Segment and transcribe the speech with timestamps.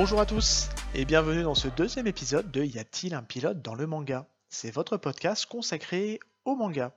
[0.00, 3.74] Bonjour à tous et bienvenue dans ce deuxième épisode de Y a-t-il un pilote dans
[3.74, 4.28] le manga?
[4.48, 6.92] C'est votre podcast consacré au manga.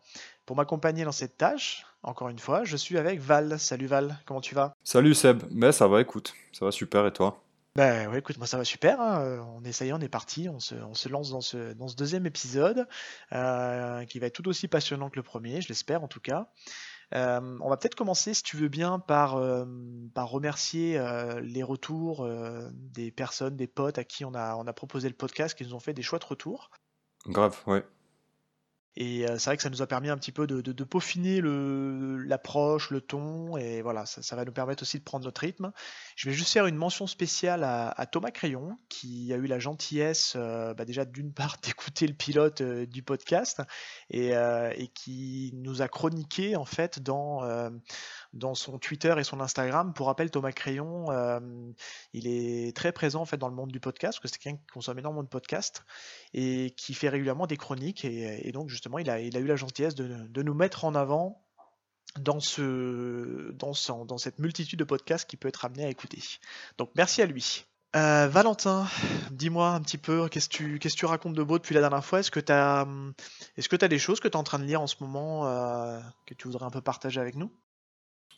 [0.45, 3.59] Pour m'accompagner dans cette tâche, encore une fois, je suis avec Val.
[3.59, 4.76] Salut Val, comment tu vas?
[4.84, 7.41] Salut Seb, ben ça va écoute, ça va super et toi?
[7.76, 9.02] Ben ouais, écoute, moi ça va super.
[9.02, 9.48] hein.
[9.55, 10.48] On est, on est parti.
[10.48, 12.88] On se, on se lance dans ce, dans ce deuxième épisode
[13.34, 16.49] euh, qui va être tout aussi passionnant que le premier, je l'espère en tout cas.
[17.13, 19.65] Euh, on va peut-être commencer, si tu veux bien, par, euh,
[20.15, 22.27] remercier euh, les retours
[22.71, 25.73] des personnes, des potes à qui on a, on a proposé le podcast, qui nous
[25.73, 26.71] ont fait des chouettes retours.
[27.27, 27.84] Grave, ouais.
[28.98, 30.84] Et euh, c'est vrai que ça nous a permis un petit peu de, de- de
[30.84, 35.41] peaufiner l'approche, le ton, et voilà, ça, ça va nous permettre aussi de prendre notre
[35.41, 35.71] rythme.
[36.15, 39.60] Je vais juste faire une mention spéciale à, à Thomas Crayon, qui a eu la
[39.60, 43.62] gentillesse, euh, bah déjà d'une part, d'écouter le pilote euh, du podcast,
[44.10, 47.70] et, euh, et qui nous a chroniqué en fait dans, euh,
[48.34, 49.93] dans son Twitter et son Instagram.
[49.93, 51.40] Pour rappel, Thomas Crayon, euh,
[52.13, 54.60] il est très présent en fait dans le monde du podcast, parce que c'est quelqu'un
[54.60, 55.84] qui consomme énormément de podcasts
[56.34, 58.05] et qui fait régulièrement des chroniques.
[58.05, 61.43] Et, donc, justement, il a, eu la gentillesse de, nous mettre en avant
[62.20, 66.19] dans, ce, dans, ce- dans cette multitude de podcasts qu'il peut être amené à écouter.
[66.78, 67.66] Donc, merci à lui.
[67.94, 68.88] Euh, Valentin,
[69.31, 72.22] dis-moi un petit peu, qu'est-ce que tu, racontes de beau depuis la dernière fois?
[72.22, 72.88] Est-ce que tu as,
[73.57, 74.96] est-ce que tu as des choses que tu es en train de lire en ce
[75.02, 77.52] moment euh, que tu voudrais un peu partager avec nous?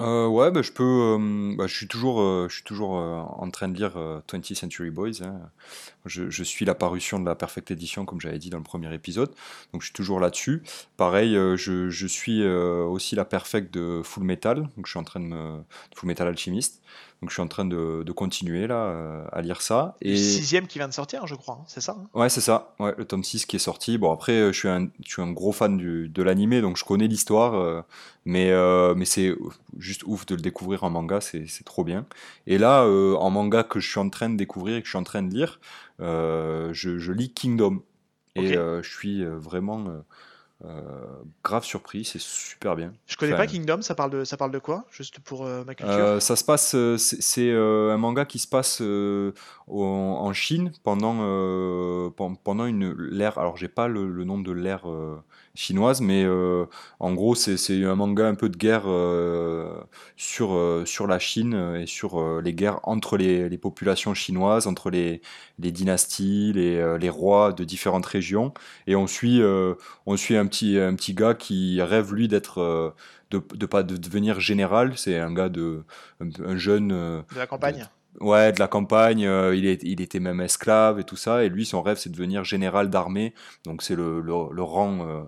[0.01, 0.83] Euh, ouais, bah, je peux.
[0.83, 4.21] euh, bah, je suis toujours, euh, je suis toujours euh, en train de lire euh,
[4.27, 5.21] 20th Century Boys.
[5.21, 5.39] hein.
[6.05, 8.93] Je, je suis la parution de la Perfect Edition, comme j'avais dit dans le premier
[8.93, 9.31] épisode.
[9.71, 10.63] Donc je suis toujours là-dessus.
[10.97, 14.61] Pareil, euh, je, je suis euh, aussi la Perfect de Full Metal.
[14.77, 15.61] Donc je suis en train de me.
[15.95, 16.81] Full Metal Alchemist.
[17.23, 19.95] Donc je suis en train de, de continuer là euh, à lire ça.
[20.01, 20.17] Le Et.
[20.17, 22.09] sixième qui vient de sortir, je crois, hein, c'est ça hein?
[22.13, 22.75] Ouais, c'est ça.
[22.81, 23.97] Ouais, le tome 6 qui est sorti.
[23.97, 26.75] Bon, après, euh, je suis un, je suis un gros fan du, de l'animé, donc
[26.75, 27.53] je connais l'histoire.
[27.53, 27.81] euh,
[28.25, 29.33] mais euh, mais c'est
[29.77, 32.05] juste ouf de le découvrir en manga, c'est trop bien.
[32.45, 34.99] Et là, en manga que je suis en train de découvrir et que je suis
[34.99, 35.61] en train de lire,
[35.99, 37.83] je, je lis Kingdom.
[38.35, 39.85] Et je suis vraiment
[41.43, 42.93] grave surpris, c'est super bien.
[43.05, 45.63] Je connais Enfin, pas Kingdom, ça parle de, ça parle de quoi Juste pour euh,
[45.65, 49.33] ma culture euh, ça se passe, euh, c'est euh, un manga qui se passe euh,
[49.67, 53.37] au- en Chine pendant euh, pen- pendant une l'ère.
[53.37, 55.21] Alors j'ai pas le, le nom de l'ère euh,
[55.55, 56.65] chinoise, mais euh,
[56.99, 59.71] en gros c'est c'est un manga un peu de guerre euh,
[60.17, 64.89] sur euh, sur la Chine et sur les guerres entre les, les populations chinoises, entre
[64.89, 65.21] les
[65.59, 68.53] les dynasties, les les rois de différentes régions,
[68.87, 69.41] et on suit
[70.05, 72.93] on suit un petit un petit gars qui rêve lui d'être
[73.31, 75.83] de, de pas de devenir général, c'est un gars de
[76.19, 77.87] un, un jeune de la campagne.
[78.19, 81.49] ouais de la campagne, euh, il, est, il était même esclave et tout ça, et
[81.49, 83.33] lui son rêve c'est de devenir général d'armée,
[83.65, 85.23] donc c'est le, le, le rang euh,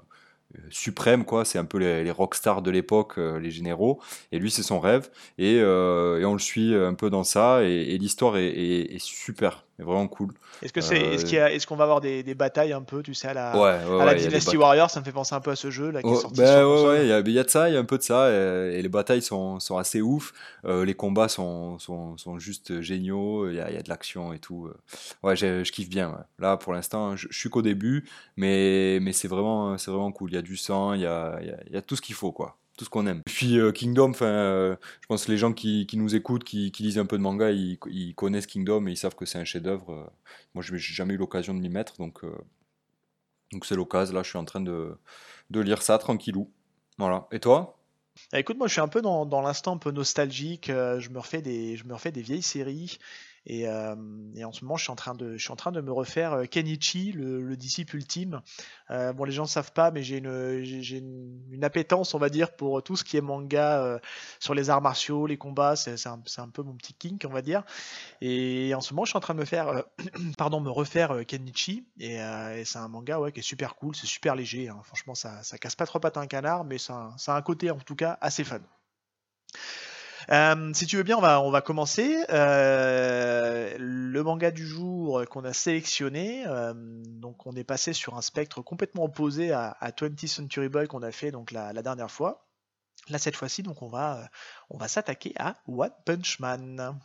[0.70, 4.00] suprême quoi, c'est un peu les, les rockstars de l'époque, euh, les généraux,
[4.32, 7.64] et lui c'est son rêve, et, euh, et on le suit un peu dans ça,
[7.64, 10.34] et, l'histoire est super, est vraiment cool.
[10.62, 12.82] Est-ce que c'est, est-ce qu'il y a- est-ce qu'on va avoir des, des batailles un
[12.82, 14.56] peu, tu sais, à la, Ouais, ouais, à la ouais, Dynasty.
[14.58, 16.48] Warrior Ça me fait penser un peu à ce jeu là qui est sorti ben
[16.48, 17.98] sur ouais, il y, a- il y a de ça, il y a un peu
[17.98, 20.34] de ça, et, les batailles sont, sont assez ouf,
[20.66, 24.34] euh, les combats sont, sont, sont juste géniaux, il y a, y a de l'action
[24.34, 24.68] et tout.
[24.68, 24.78] euh.
[25.24, 26.24] Ouais, je kiffe bien.
[26.40, 28.06] Là, pour l'instant, je, suis qu'au début,
[28.38, 30.32] mais, mais c'est vraiment, c'est vraiment cool.
[30.32, 32.02] Il y a du sang, il y a, il y a, y a tout ce
[32.02, 32.58] qu'il faut, quoi.
[32.78, 33.22] Tout ce qu'on aime.
[33.26, 36.98] Puis euh, Kingdom, euh, je pense que les gens qui, qui nous écoutent, qui, lisent
[36.98, 37.78] un peu de manga, ils,
[38.16, 40.12] connaissent Kingdom et ils savent que c'est un chef-d'œuvre.
[40.54, 42.36] Moi, je n'ai jamais eu l'occasion de m'y mettre, donc euh,
[43.54, 44.14] donc c'est l'occasion.
[44.14, 44.98] Là, je suis en train de,
[45.52, 46.52] de lire ça tranquillou.
[46.98, 47.28] Voilà.
[47.32, 47.78] Et toi?
[48.34, 50.68] Ah, écoute, moi je suis un peu dans, dans l'instant un peu nostalgique.
[50.68, 52.98] je me refais des, je me refais des vieilles séries.
[53.46, 53.96] Et, euh,
[54.36, 55.92] et en ce moment, je suis en train de, je suis en train de me
[55.92, 58.42] refaire euh, Kenichi, le, le disciple ultime.
[58.90, 62.30] Euh, bon, les gens ne savent pas, mais j'ai une, j'ai une, appétence, on va
[62.30, 64.00] dire, pour tout ce qui est manga
[64.40, 65.76] sur les arts martiaux, les combats.
[65.76, 67.64] C'est un, un peu mon petit kink, on va dire.
[68.22, 69.84] Et en ce moment, je suis en train de me faire,
[70.38, 71.88] pardon, me refaire Kenichi.
[72.00, 72.20] Et,
[72.66, 74.70] c'est un manga ouais, qui est super cool, c'est super léger.
[74.70, 74.80] hein.
[74.84, 77.42] Franchement, ça, ça casse pas trop pattes à un canard, mais ça, ça a un
[77.42, 78.60] côté en tout cas assez fun.
[80.32, 82.26] Euh, si tu veux bien, on va, commencer.
[82.30, 88.22] Euh, le manga du jour qu'on a sélectionné, euh, donc on est passé sur un
[88.22, 92.48] spectre complètement opposé à, 20 Century Boy qu'on a fait donc la, dernière fois.
[93.10, 94.30] Là, cette fois-ci, donc on va,
[94.70, 96.96] on va s'attaquer à One Punch Man.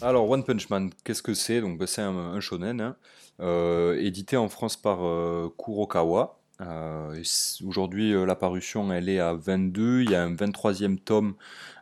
[0.00, 1.60] Alors, One Punch Man, qu'est-ce que c'est?
[1.60, 2.96] Donc, bah, c'est un, shonen, hein.
[3.40, 6.38] euh, édité en France par euh, Kurokawa.
[6.60, 7.22] Euh,
[7.66, 10.02] aujourd'hui, la parution, elle est à 22.
[10.02, 11.34] Il y a un 23e tome,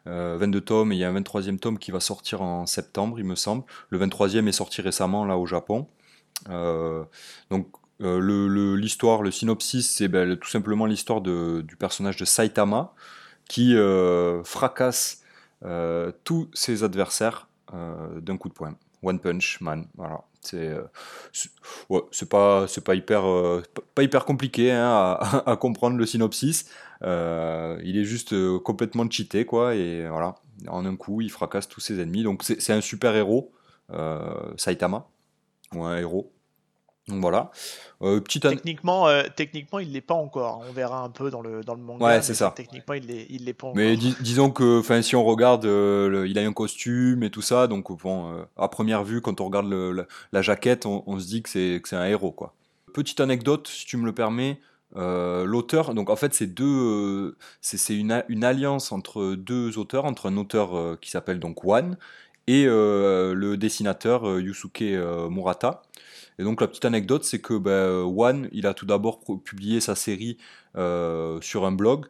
[0.07, 3.25] 22 tomes, et il y a un 23e tome qui va sortir en septembre, il
[3.27, 3.65] me semble.
[3.91, 5.87] Le 23e est sorti récemment, là, au Japon.
[6.49, 7.69] donc,
[8.01, 12.95] l'histoire, le, synopsis, c'est ben, tout simplement l'histoire du personnage de Saitama
[13.49, 13.75] qui
[14.45, 15.23] fracasse
[16.25, 18.77] tous ses adversaires d'un coup de poing.
[19.03, 20.23] One Punch Man, voilà.
[20.41, 20.83] C'est euh,
[21.89, 23.63] ouais, pas pas hyper euh,
[23.95, 26.71] pas hyper compliqué hein, à, à, comprendre le synopsis.
[27.03, 30.37] il est juste complètement cheaté quoi et voilà
[30.69, 32.23] en un coup il fracasse tous ses ennemis.
[32.23, 33.53] Donc c'est un super héros
[34.57, 35.09] Saitama
[35.75, 36.33] ou un héros
[37.09, 37.53] donc voilà.
[38.03, 40.65] Euh, techniquement, euh, techniquement, il l'est pas encore.
[40.69, 42.05] On verra un peu dans le, dans le manga.
[42.05, 42.53] Ouais, c'est ça.
[42.55, 43.77] Techniquement, il l'est, il l'est pas encore.
[43.77, 47.97] Mais disons que, si on regarde, euh, il a un costume et tout ça, donc
[48.03, 49.73] bon, à première vue, quand on regarde
[50.33, 52.55] la, jaquette, on, se dit que c'est, que c'est un héros, quoi.
[52.93, 54.61] Petite anecdote, si tu me le permets.
[54.95, 60.37] l'auteur, donc en fait c'est deux, c'est, une, une, alliance entre deux auteurs, entre un
[60.39, 61.99] auteur qui s'appelle donc One
[62.47, 64.83] et le dessinateur Yusuke
[65.31, 65.83] Murata.
[66.39, 69.95] Et donc la petite anecdote, c'est que ben, One, il a tout d'abord publié sa
[69.95, 70.37] série
[70.77, 72.07] euh, sur un blog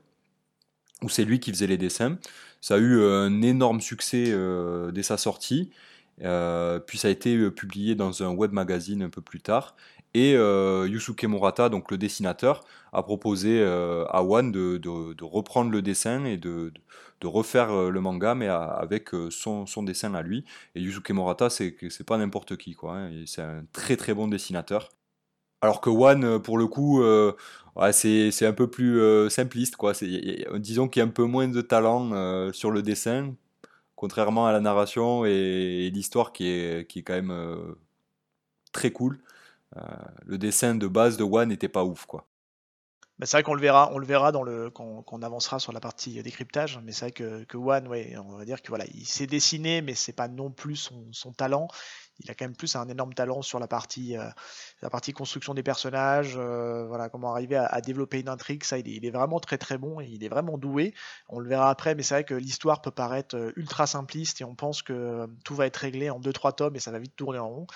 [1.03, 2.19] où c'est lui qui faisait les dessins.
[2.61, 5.71] Ça a eu euh, un énorme succès euh, dès sa sortie.
[6.19, 9.77] Puis ça a été publié dans un web magazine un peu plus tard.
[10.15, 16.37] Et Yusuke Murata, donc le dessinateur, a proposé à One de, reprendre le dessin et
[16.39, 16.73] de,
[17.25, 20.45] refaire euh, le manga, mais avec euh, son, dessin à lui.
[20.75, 22.97] Et Yusuke Morata, c'est pas n'importe qui, quoi.
[22.97, 23.25] Hein.
[23.27, 24.91] C'est un très très bon dessinateur.
[25.63, 27.03] Alors que One, euh, pour le coup,
[27.93, 29.93] c'est un peu plus simpliste, quoi.
[30.57, 33.35] Disons qu'il y a un peu moins de talent sur le dessin,
[33.97, 37.77] contrairement à la narration et, l'histoire qui est, qui est quand même
[38.73, 39.19] très cool.
[40.25, 42.27] le dessin de base de One n'était pas ouf, quoi.
[43.19, 45.73] Bah, c'est vrai qu'on le verra, on le verra dans le quand, on avancera sur
[45.73, 46.79] la partie décryptage.
[46.85, 49.81] Mais c'est vrai que, que One, ouais, on va dire que voilà, il s'est dessiné,
[49.81, 51.69] mais c'est pas non plus son, talent.
[52.21, 54.29] Il a quand même plus un énorme talent sur la partie, euh,
[54.83, 58.65] la partie construction des personnages, euh, voilà, comment arriver à, développer une intrigue.
[58.65, 60.95] Ça, il est, vraiment très très bon et il est vraiment doué.
[61.29, 64.45] On le verra après, mais c'est vrai que l'histoire peut paraître euh, ultra simpliste et
[64.45, 67.39] on pense que tout va être réglé en 2-3 tomes et ça va vite tourner
[67.39, 67.67] en rond.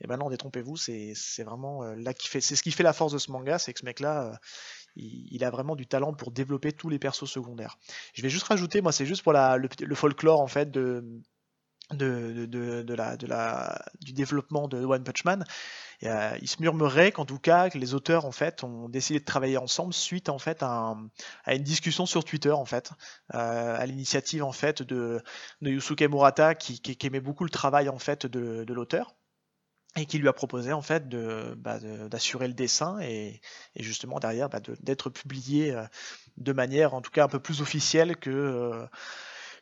[0.00, 3.12] Et ben non, détrompez-vous, c'est vraiment là qui fait, c'est ce qui fait la force
[3.12, 4.38] de ce manga, c'est que ce mec-là
[4.98, 7.78] il, a vraiment du talent pour développer tous les persos secondaires.
[8.14, 11.04] Je vais juste rajouter, moi c'est juste pour la, le, folklore en fait de,
[11.90, 15.44] de, de, de, la, de la, du développement de One Punch Man.
[16.04, 19.24] Euh, il se murmurait qu'en tout cas que les auteurs en fait ont décidé de
[19.24, 20.94] travailler ensemble suite en fait à,
[21.48, 22.92] une discussion sur Twitter en fait,
[23.34, 25.22] euh, à l'initiative en fait de,
[25.60, 29.16] de Yusuke Murata qui, aimait beaucoup le travail en fait de, de l'auteur
[29.96, 33.40] et qui lui a proposé en fait bah, d'assurer le dessin et,
[33.76, 35.84] justement derrière bah, d'être publié euh,
[36.36, 38.86] de manière en tout cas un peu plus officielle que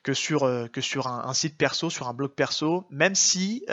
[0.06, 3.64] que sur, euh, que sur un, site perso, sur un blog perso, même si,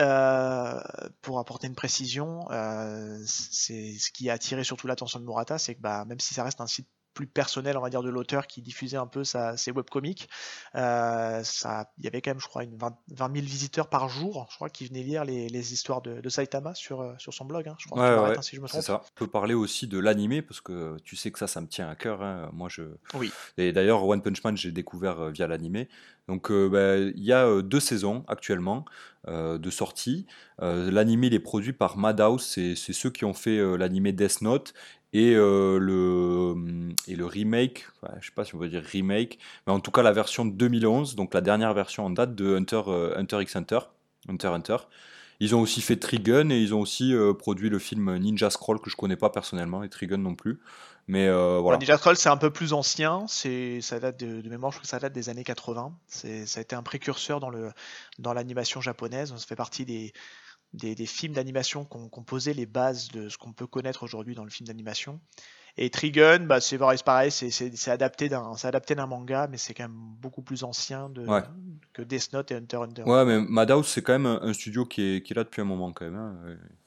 [1.22, 2.40] pour apporter une précision,
[3.24, 6.42] c'est ce qui a attiré surtout l'attention de Murata, c'est que bah, même si ça
[6.42, 9.56] reste un site plus personnel, on va dire, de l'auteur qui diffusait un peu sa,
[9.56, 10.28] ses webcomics.
[10.74, 14.46] Euh, ça, il y avait quand même, je crois, une 20, 000 visiteurs par jour,
[14.50, 17.44] je crois, qui venaient lire les, les histoires de, de, Saitama sur, euh, sur son
[17.44, 17.68] blog.
[17.68, 17.76] Hein.
[17.78, 18.82] Je crois ouais, ouais, hein, si je me trompe.
[18.82, 19.00] Ça.
[19.02, 21.88] On peut parler aussi de l'animé, parce que tu sais que ça, ça me tient
[21.88, 22.22] à cœur.
[22.22, 22.50] Hein.
[22.52, 22.82] Moi, je.
[23.14, 23.32] Oui.
[23.56, 25.88] Et d'ailleurs, One Punch Man, j'ai découvert euh, via l'animé.
[26.28, 28.84] Donc, euh, bah, il y a deux saisons actuellement
[29.28, 30.26] euh, de sortie.
[30.58, 34.72] L'animé il est produit par Madhouse, c'est ceux qui ont fait l'animé Death Note
[35.14, 39.38] et euh, le et le remake, enfin, je sais pas si on veut dire remake,
[39.66, 42.56] mais en tout cas la version de 2011, donc la dernière version en date de
[42.56, 43.78] Hunter euh, Hunter x Hunter,
[44.28, 44.76] Hunter Hunter.
[45.40, 48.80] Ils ont aussi fait Trigun et ils ont aussi euh, produit le film Ninja Scroll
[48.80, 50.60] que je connais pas personnellement et Trigun non plus.
[51.06, 51.78] Mais voilà.
[51.78, 54.82] Ninja Scroll c'est un peu plus ancien, c'est ça date de, de, mémoire, je crois
[54.82, 55.92] que ça date des années 80.
[56.08, 57.70] C'est ça a été un précurseur dans le
[58.18, 59.32] dans l'animation japonaise.
[59.36, 60.12] Ça fait partie des
[60.74, 64.44] des, films d'animation qui ont, posé les bases de ce qu'on peut connaître aujourd'hui dans
[64.44, 65.20] le film d'animation.
[65.76, 70.62] Et Trigun, bah, c'est pareil, c'est adapté d'un manga, mais c'est quand même beaucoup plus
[70.62, 71.26] ancien de,
[71.92, 73.02] que Death Note et Hunter Hunter.
[73.02, 75.64] Ouais, mais Madhouse, c'est quand même un, studio qui est, qui est, là depuis un
[75.64, 76.14] moment quand même.
[76.14, 76.36] Hein.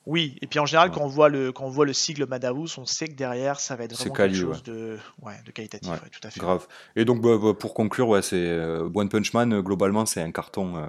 [0.05, 2.77] Oui, et puis en général, quand, on voit le, quand on voit le sigle Madhouse,
[2.77, 5.91] on sait que derrière, ça va être vraiment quelque chose de, ouais, de qualitatif.
[6.09, 6.39] tout à fait.
[6.39, 6.65] Grave.
[6.95, 10.31] Et donc, bah, bah, pour conclure, ouais, c'est euh, One Punch Man, globalement, c'est un
[10.31, 10.77] carton.
[10.77, 10.85] Euh,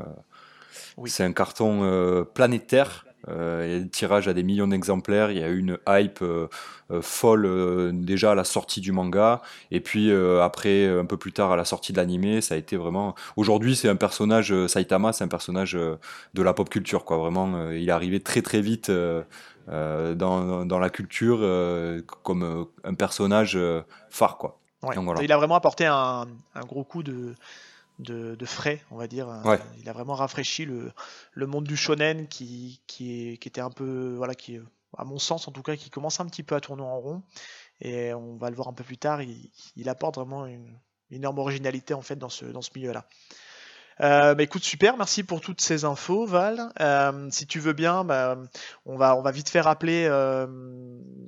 [1.07, 3.05] c'est un carton euh, planétaire.
[3.29, 5.31] Euh, il y a des tirages à des millions d'exemplaires.
[5.31, 6.25] Il y a eu une hype
[7.03, 9.43] folle déjà à la sortie du manga.
[9.71, 12.77] Et puis après, un peu plus tard, à la sortie de l'animé, ça a été
[12.77, 13.15] vraiment.
[13.37, 17.05] Aujourd'hui, c'est un personnage, Saitama, c'est un personnage de la pop culture.
[17.05, 17.19] Quoi.
[17.19, 18.91] Vraiment, il est arrivé très très vite.
[18.91, 21.41] dans, dans, la culture
[22.23, 23.59] comme un personnage
[24.09, 24.59] phare quoi.
[25.21, 27.35] Il a vraiment apporté un, un gros coup de,
[27.99, 29.29] de, frais, on va dire.
[29.79, 30.93] Il a vraiment rafraîchi le,
[31.33, 34.59] le monde du shonen qui, qui, est, qui, était un peu, voilà, qui,
[34.97, 37.23] à mon sens en tout cas, qui commence un petit peu à tourner en rond.
[37.81, 40.79] Et on va le voir un peu plus tard, il, il apporte vraiment une,
[41.11, 43.07] énorme originalité en fait dans ce, dans ce milieu-là.
[44.01, 46.73] Euh, bah, écoute, super, merci pour toutes ces infos, Val.
[46.81, 48.39] Euh, si tu veux bien, bah,
[48.87, 50.47] on, va, on va vite faire rappeler, euh,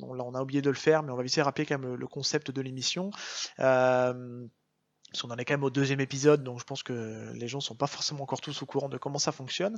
[0.02, 2.06] on, a oublié de le faire, mais on va vite faire rappeler quand même le,
[2.06, 3.10] concept de l'émission.
[5.10, 7.60] Parce qu'on en est quand même au deuxième épisode, donc je pense que les gens
[7.60, 9.76] sont pas forcément encore tous au courant de comment ça fonctionne.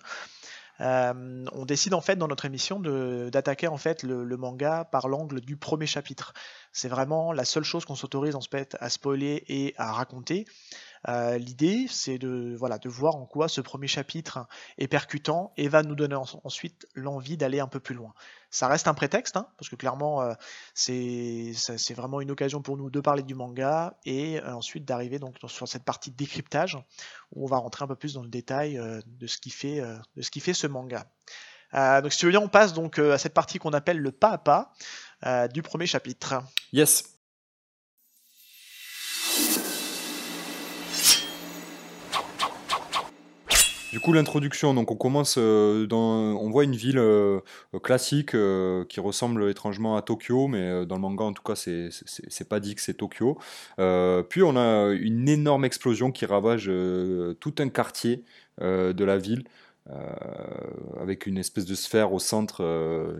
[0.80, 5.40] Euh, on décide en fait dans notre émission d'attaquer en fait le, manga par l'angle
[5.40, 6.34] du premier chapitre.
[6.72, 10.46] C'est vraiment la seule chose qu'on s'autorise en fait à spoiler et à raconter.
[11.08, 14.46] Euh, l'idée, c'est de, voilà, de voir en quoi ce premier chapitre
[14.78, 18.14] est percutant et va nous donner ensuite l'envie d'aller un peu plus loin.
[18.50, 20.34] Ça reste un prétexte, hein, parce que clairement, euh,
[20.74, 25.36] c'est vraiment une occasion pour nous de parler du manga et euh, ensuite d'arriver donc
[25.46, 26.76] sur cette partie décryptage
[27.32, 29.80] où on va rentrer un peu plus dans le détail de, ce qui fait,
[30.16, 31.06] de ce qui fait ce manga.
[31.72, 34.30] donc si tu veux bien, on passe donc à cette partie qu'on appelle le pas
[34.30, 36.42] à pas du premier chapitre.
[36.72, 37.11] Yes.
[43.92, 47.40] Du coup, l'introduction, donc on commence euh, dans, on voit une ville euh,
[47.82, 51.90] classique euh, qui ressemble étrangement à Tokyo, mais dans le manga en tout cas, c'est
[51.90, 53.38] c'est pas dit que c'est Tokyo.
[53.76, 56.70] puis on a une énorme explosion qui ravage
[57.40, 58.24] tout un quartier
[58.62, 59.44] de la ville,
[60.98, 62.62] avec une espèce de sphère au centre,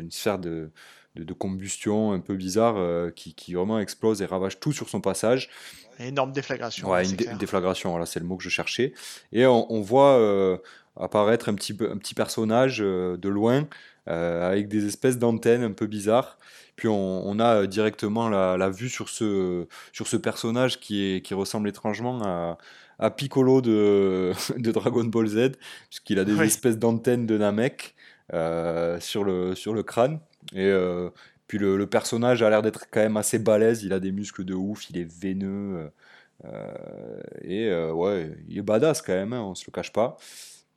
[0.01, 0.71] une sphère de,
[1.15, 2.77] de, combustion un peu bizarre
[3.15, 5.51] qui, qui, vraiment explose et ravage tout sur son passage.
[5.99, 6.91] Énorme déflagration.
[6.91, 8.93] Ouais, une, déflagration, voilà, c'est le mot que je cherchais.
[9.33, 10.57] Et on, voit euh,
[10.97, 13.69] apparaître un petit, un petit personnage euh, de loin
[14.09, 16.39] euh, avec des espèces d'antennes un peu bizarres.
[16.77, 21.69] Puis on, a directement la, vue sur ce, sur ce personnage qui, est, qui ressemble
[21.69, 22.59] étrangement à,
[22.99, 25.53] à Piccolo de, de, Dragon Ball Z,
[25.91, 27.95] puisqu'il a des espèces d'antennes de Namek
[29.01, 30.19] sur, le, sur le crâne.
[30.55, 30.73] Et
[31.53, 34.55] puis le, personnage a l'air d'être quand même assez balèze, il a des muscles de
[34.55, 35.77] ouf, il est veineux.
[35.77, 35.89] Euh,
[36.47, 40.17] euh, et euh, ouais, il est badass quand même, hein, on se le cache pas.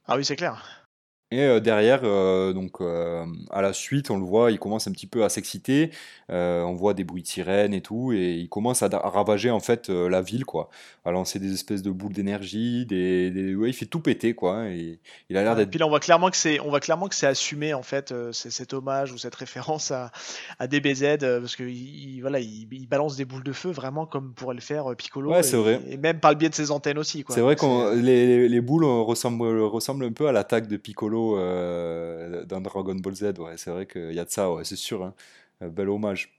[0.05, 0.84] Ah oui, c'est clair.
[1.31, 4.91] Et euh, derrière, euh, donc euh, à la suite, on le voit, il commence un
[4.91, 5.89] petit peu à s'exciter.
[6.29, 9.89] on voit des bruits de sirènes et tout, et il commence à, ravager en fait
[9.89, 10.69] la ville, quoi,
[11.03, 14.69] à lancer des espèces de boules d'énergie, des, il fait tout péter, quoi.
[14.69, 15.71] Et il a l'air d'être.
[15.71, 18.13] Puis là, on voit clairement que c'est, on voit clairement que c'est assumé en fait,
[18.31, 20.11] cet hommage ou cette référence à,
[20.59, 24.53] à DBZ, parce que il, voilà, il, balance des boules de feu vraiment comme pourrait
[24.53, 25.31] le faire Piccolo.
[25.31, 25.81] Ouais, c'est vrai.
[25.89, 27.33] Et même par le biais de ses antennes aussi, quoi.
[27.33, 32.45] C'est vrai que les, les, boules ressemblent, ressemblent un peu à l'attaque de Piccolo euh,
[32.45, 33.23] dans Dragon Ball Z.
[33.39, 35.03] Ouais, c'est vrai qu'il y a de ça, ouais, c'est sûr.
[35.03, 35.13] Hein.
[35.61, 36.34] Un bel hommage.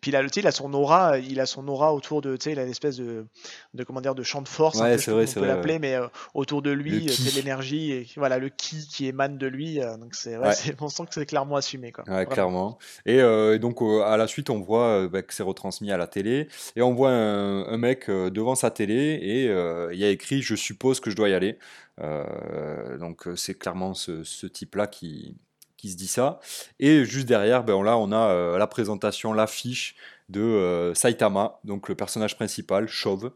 [0.00, 2.58] Puis là, il a son aura, il a son aura autour de, tu sais, il
[2.58, 3.26] a une espèce de,
[3.74, 6.06] de comment dire, de champ de force, ouais, c'est vrai, on peut l'appeler, mais euh,
[6.34, 9.80] autour de lui, c'est l'énergie et voilà le ki qui émane de lui.
[9.80, 12.04] Euh, donc c'est, ouais, on sent que c'est clairement assumé, quoi.
[12.26, 12.78] Clairement.
[13.06, 13.18] Et
[13.58, 16.94] donc à la suite, on voit bah, que c'est retransmis à la télé et on
[16.94, 19.44] voit un, un mec devant sa télé et
[19.92, 21.58] il y a écrit, je suppose que je dois y aller.
[23.00, 25.34] donc c'est clairement ce, ce type-là qui
[25.78, 26.40] qui se dit ça.
[26.78, 29.96] Et juste derrière, ben, là, on a euh, la présentation, l'affiche
[30.28, 33.32] de euh, Saitama, donc le personnage principal, Chauve,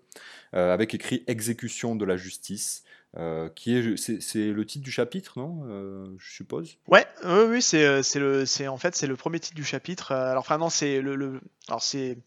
[0.55, 2.85] euh, avec écrit Exécution de la justice.
[3.55, 5.65] qui est, c'est, le titre du chapitre, non
[6.19, 6.77] Je suppose?
[6.89, 10.13] Ouais, oui, c'est, le, c'est en fait c'est le premier titre du chapitre.
[10.13, 12.19] Alors, enfin c'est le alors c'est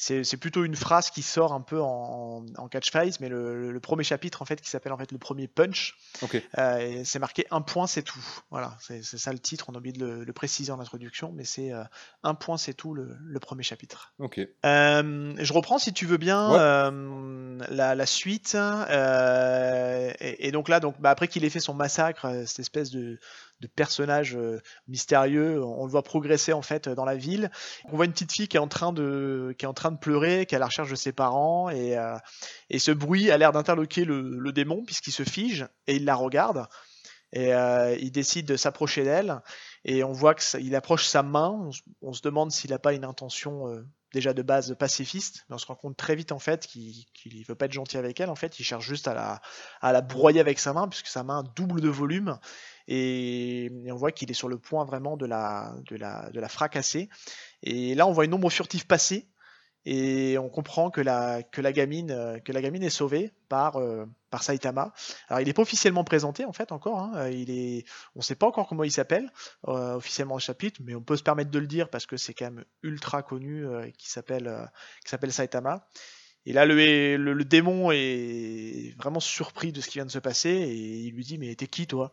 [0.00, 4.40] c'est plutôt une phrase qui sort un peu en, en catchphrase, mais le, premier chapitre
[4.40, 5.98] en fait qui s'appelle en fait le premier punch,
[6.58, 8.24] euh, c'est marqué un point c'est tout.
[8.50, 9.66] Voilà, c'est ça le titre.
[9.68, 11.82] On a oublié de le, préciser en introduction, mais c'est euh,
[12.22, 14.12] un point c'est tout le, premier chapitre.
[14.18, 14.40] Ok.
[14.64, 16.48] Euh, je reprends si tu veux bien
[17.68, 18.56] la, suite.
[20.20, 23.18] Et, donc là, donc bah, après qu'il ait fait son massacre, cette espèce de
[23.60, 25.62] de personnages euh, mystérieux.
[25.62, 27.50] On le voit progresser en fait dans la ville.
[27.86, 29.98] On voit une petite fille qui est en train de, qui est en train de
[29.98, 32.16] pleurer, qui est à la recherche de ses parents, et, euh,
[32.70, 36.66] et ce bruit a l'air d'interloquer le, démon puisqu'il se fige et il la regarde.
[37.32, 39.40] Et euh, il décide de s'approcher d'elle
[39.84, 41.70] et on voit qu'il approche sa main.
[42.02, 45.66] On, se demande s'il n'a pas une intention déjà de base pacifiste, mais on se
[45.66, 48.30] rend compte très vite en fait qu'il ne veut pas être gentil avec elle.
[48.30, 49.40] En fait, il cherche juste à la,
[49.80, 52.38] à la broyer avec sa main puisque sa main double de volume
[52.90, 56.48] et, on voit qu'il est sur le point vraiment de la, de, la, de la
[56.48, 57.08] fracasser.
[57.62, 59.28] Et là, on voit une ombre furtive passer
[59.86, 63.76] et on comprend que la, que la, gamine, euh, que la gamine est sauvée par,
[63.76, 64.92] euh, par Saitama.
[65.28, 67.12] Alors il n'est pas officiellement présenté en fait encore, hein.
[67.14, 69.32] euh, il est, on ne sait pas encore comment il s'appelle
[69.62, 72.46] officiellement au chapitre, mais on peut se permettre de le dire parce que c'est quand
[72.46, 73.64] même ultra connu
[73.96, 74.70] qui s'appelle
[75.04, 75.86] s'appelle Saitama.
[76.44, 80.50] Et là le, le, démon est vraiment surpris de ce qui vient de se passer
[80.50, 82.12] et il lui dit mais t'es qui toi?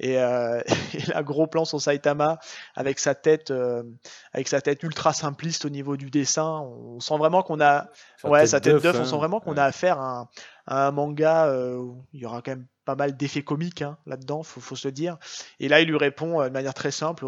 [0.00, 0.60] Et, euh,
[0.94, 2.38] et gros plan sur Saitama
[2.74, 3.84] avec sa tête, euh,
[4.32, 6.60] avec sa tête ultra simpliste au niveau du dessin.
[6.60, 7.88] On sent vraiment qu'on a,
[8.24, 8.96] ouais, sa tête d'œuf.
[8.98, 9.18] On sent hein.
[9.18, 10.28] vraiment qu'on a affaire à
[10.66, 14.42] un, manga euh, où il y aura quand même pas mal d'effets comiques hein, là-dedans,
[14.42, 15.18] faut, faut se le dire.
[15.60, 17.26] Et là, il lui répond euh, de manière très simple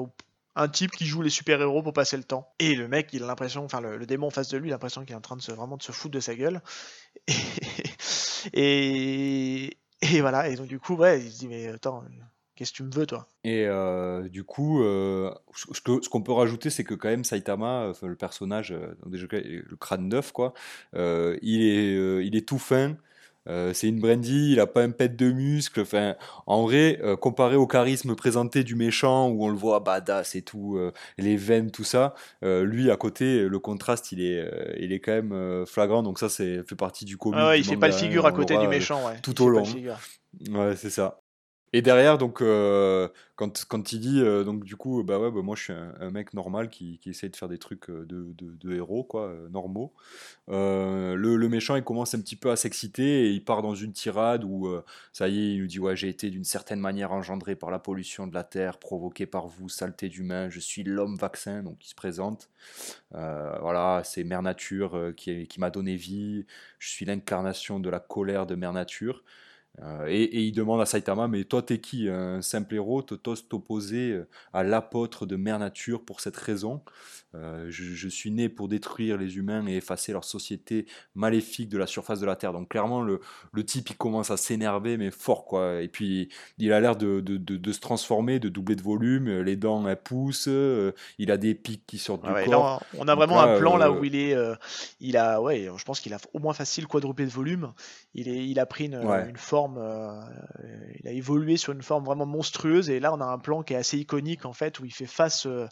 [0.55, 2.53] un type qui joue les super-héros pour passer le temps.
[2.59, 4.75] Et le mec, il a l'impression, enfin le, démon en face de lui, il a
[4.75, 6.61] l'impression qu'il est en train de se, vraiment de se foutre de sa gueule.
[8.53, 12.03] Et, et, voilà, et donc du coup, ouais, il se dit, mais attends,
[12.55, 13.27] Qu'est-ce que tu me veux, toi?
[13.45, 18.15] Et euh, du coup, euh, ce qu'on peut rajouter, c'est que quand même Saitama, le
[18.15, 20.53] personnage, euh, le crâne neuf, quoi,
[20.95, 22.95] il, est, il est tout fin.
[23.47, 25.81] c'est une brandy, il a pas un pet de muscle.
[25.81, 26.15] Enfin,
[26.47, 30.79] en vrai, comparé au charisme présenté du méchant où on le voit badass et tout,
[31.17, 34.47] les veines, tout ça, lui à côté, le contraste, il est,
[34.79, 36.03] il est quand même flagrant.
[36.03, 37.41] Donc ça, c'est fait partie du comique.
[37.41, 39.19] Ah il fait pas le figure à côté du méchant, ouais.
[39.23, 39.65] Tout au long.
[40.51, 41.22] Ouais, c'est ça.
[41.75, 45.41] Et derrière, donc, euh, quand, quand il dit, euh, donc, du coup, bah ouais, bah,
[45.41, 48.27] moi je suis un, mec normal qui, qui, essaie de faire des trucs euh, de,
[48.37, 49.95] de, héros, quoi, normaux.
[50.49, 53.93] le, le, méchant, il commence un petit peu à s'exciter et il part dans une
[53.95, 54.71] tirade où,
[55.15, 57.79] ça y est, il nous dit, ouais, j'ai été d'une certaine manière engendré par la
[57.79, 61.89] pollution de la terre, provoquée par vous, saleté d'humain, je suis l'homme vaccin, donc il
[61.89, 62.51] se présente.
[63.13, 66.45] voilà, c'est Mère Nature qui, qui m'a donné vie,
[66.79, 69.25] je suis l'incarnation de la colère de Mère Nature.
[69.81, 74.11] Euh, et, il demande à Saitama, mais toi t'es qui Un simple héros, t'oses t'opposer
[74.11, 76.83] euh, à l'apôtre de Mère Nature pour cette raison?
[77.35, 81.87] Euh, je, suis né pour détruire les humains et effacer leur société maléfique de la
[81.87, 82.53] surface de la Terre.
[82.53, 85.81] Donc clairement, le, le type, il commence à s'énerver, mais fort, quoi.
[85.81, 89.57] Et puis, il a l'air de, de, de, se transformer, de doubler de volume, les
[89.57, 90.51] dents, elles poussent,
[91.19, 92.85] il a des pics qui sortent du corps.
[92.99, 94.37] on a vraiment un plan là où il est...
[95.01, 97.73] il a, ouais, je pense qu'il a au moins facile quadruplé de volume.
[98.13, 100.21] Il, est, il a pris une, une forme euh,
[101.01, 102.91] il a évolué sur une forme vraiment monstrueuse.
[102.91, 105.07] Et là, on a un plan qui est assez iconique en fait, où il fait
[105.07, 105.67] face, euh,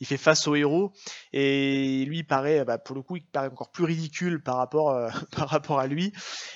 [0.00, 0.92] il fait face au héros.
[1.32, 4.90] Et lui, il paraît, bah, pour le coup, il paraît encore plus ridicule par rapport,
[4.90, 6.12] euh, par rapport à lui.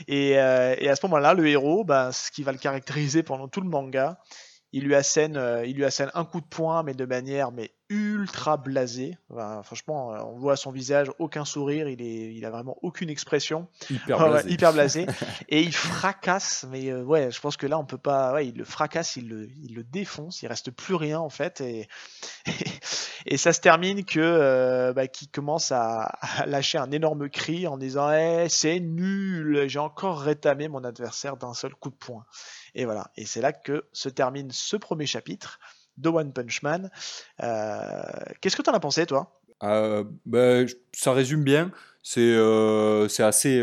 [0.09, 3.69] Et, à ce moment-là, le héros, bah, ce qui va le caractériser pendant tout le
[3.69, 4.19] manga,
[4.73, 8.57] il lui assène, il lui assène un coup de poing, mais de manière mais ultra
[8.57, 9.19] blasé.
[9.63, 13.11] franchement, euh, on voit à son visage aucun sourire, il, est, il a vraiment aucune
[13.11, 13.69] expression.
[13.91, 14.51] Hyper blasé.
[14.51, 15.07] hyper blasé.
[15.49, 18.33] et il fracasse, mais euh, ouais, je pense que là, on peut pas.
[18.33, 21.61] Ouais, il le fracasse, il le, il le défonce, il reste plus rien en fait.
[21.61, 21.89] Et,
[23.27, 27.77] et, ça se termine que euh, bah, qu'il commence à, lâcher un énorme cri en
[27.77, 32.25] disant hey, eh, c'est nul, j'ai encore rétamé mon adversaire d'un seul coup de poing.
[32.75, 33.11] Et voilà.
[33.17, 35.59] Et c'est là que se termine ce premier chapitre
[35.97, 36.91] de One Punch Man.
[37.43, 38.03] Euh,
[38.41, 39.41] qu'est-ce que tu en as pensé, toi?
[39.61, 41.71] Ben, Ça résume bien.
[42.03, 43.61] C'est euh, assez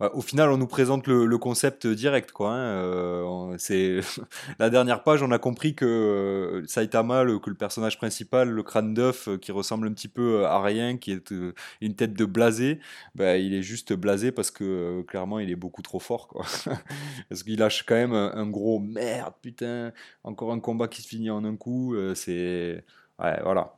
[0.00, 2.30] au final, on nous présente le, concept direct.
[2.30, 4.00] Quoi, hein, euh, c'est
[4.60, 8.62] la dernière page, on a compris que euh, Saitama, le, que le personnage principal, le
[8.62, 11.34] crâne d'œuf, euh, qui ressemble un petit peu à rien, qui est
[11.80, 12.78] une tête de blasé,
[13.16, 16.28] bah, il est juste blasé parce que clairement, il est beaucoup trop fort.
[16.28, 16.46] Quoi.
[17.28, 21.30] parce qu'il lâche quand même un, gros merde, putain, encore un combat qui se finit
[21.30, 21.96] en un coup.
[22.14, 22.84] c'est
[23.18, 23.74] voilà.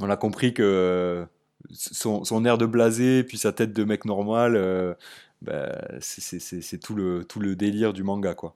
[0.00, 1.26] On a compris que
[1.70, 4.96] son, air de blasé, puis sa tête de mec normal,
[5.42, 8.54] bah, c'est tout le, délire du manga, quoi.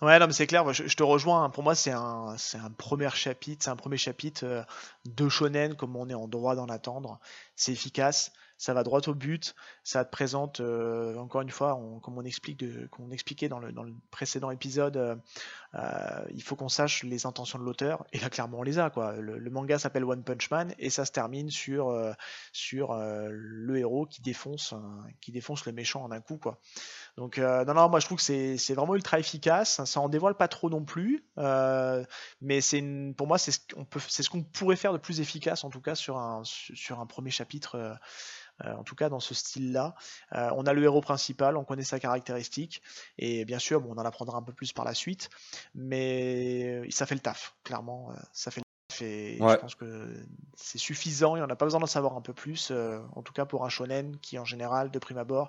[0.00, 1.44] Ouais, non, mais c'est clair, je, te rejoins.
[1.44, 1.50] Hein.
[1.50, 4.62] Pour moi, c'est un, un premier chapitre, c'est un premier chapitre euh,
[5.04, 7.20] de shonen comme on est en droit d'en attendre.
[7.54, 12.16] C'est efficace ça va droit au but, ça te présente, euh, encore une fois, comme
[12.16, 13.72] on expliquait dans le,
[14.12, 15.16] précédent épisode, euh,
[15.74, 18.88] euh, il faut qu'on sache les intentions de l'auteur, et là clairement on les a.
[18.88, 19.16] Quoi.
[19.16, 24.72] Le, manga s'appelle One Punch Man, et ça se termine sur, le héros qui défonce,
[24.72, 26.38] le méchant en un coup.
[27.16, 30.48] Donc non, non, moi je trouve que c'est vraiment ultra efficace, ça en dévoile pas
[30.48, 32.82] trop non plus, mais c'est
[33.16, 35.94] pour moi c'est ce qu'on ce qu'on pourrait faire de plus efficace en tout cas
[35.94, 37.98] sur un, sur un premier chapitre
[38.64, 39.94] euh, en tout cas dans ce style-là.
[40.34, 42.82] Euh, on a le héros principal, on connaît sa caractéristique,
[43.18, 45.30] et bien sûr, bon, on en apprendra un peu plus par la suite,
[45.74, 50.14] mais ça fait le taf, clairement, euh, ça fait le taf, et je pense que
[50.54, 53.46] c'est suffisant, et on n'a pas besoin d'en savoir un peu plus, en tout cas
[53.46, 55.48] pour un shonen qui, en général, de prime abord,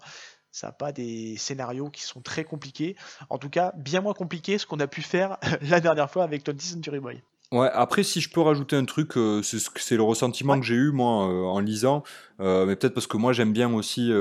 [0.54, 2.96] ça n'a pas des scénarios qui sont très compliqués.
[3.30, 6.48] En tout cas, bien moins compliqués ce qu'on a pu faire la dernière fois avec
[6.48, 7.22] 20 Century Boy.
[7.52, 10.92] Ouais, après, si je peux rajouter un truc, euh, c'est le ressentiment que j'ai eu,
[10.92, 12.04] moi, euh, en lisant,
[12.40, 14.12] euh, mais peut-être parce que moi, j'aime bien aussi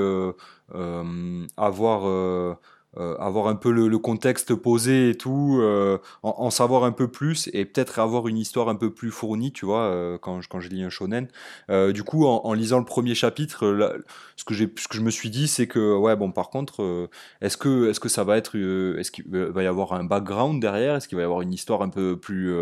[1.57, 2.57] avoir
[2.97, 7.49] euh, avoir un peu le, contexte posé et tout, euh, en, savoir un peu plus
[7.51, 10.69] et peut-être avoir une histoire un peu plus fournie, tu vois, euh, quand, quand je
[10.69, 11.27] lis un shonen.
[11.69, 13.97] du coup, en, lisant le premier chapitre,
[14.35, 17.09] ce, que ce que je me suis dit, c'est que, ouais, bon, par contre,
[17.41, 18.55] est-ce que, est-ce que ça va être,
[18.99, 20.95] est-ce qu'il va y avoir un background derrière?
[20.95, 22.53] Est-ce qu'il va y avoir une histoire un peu plus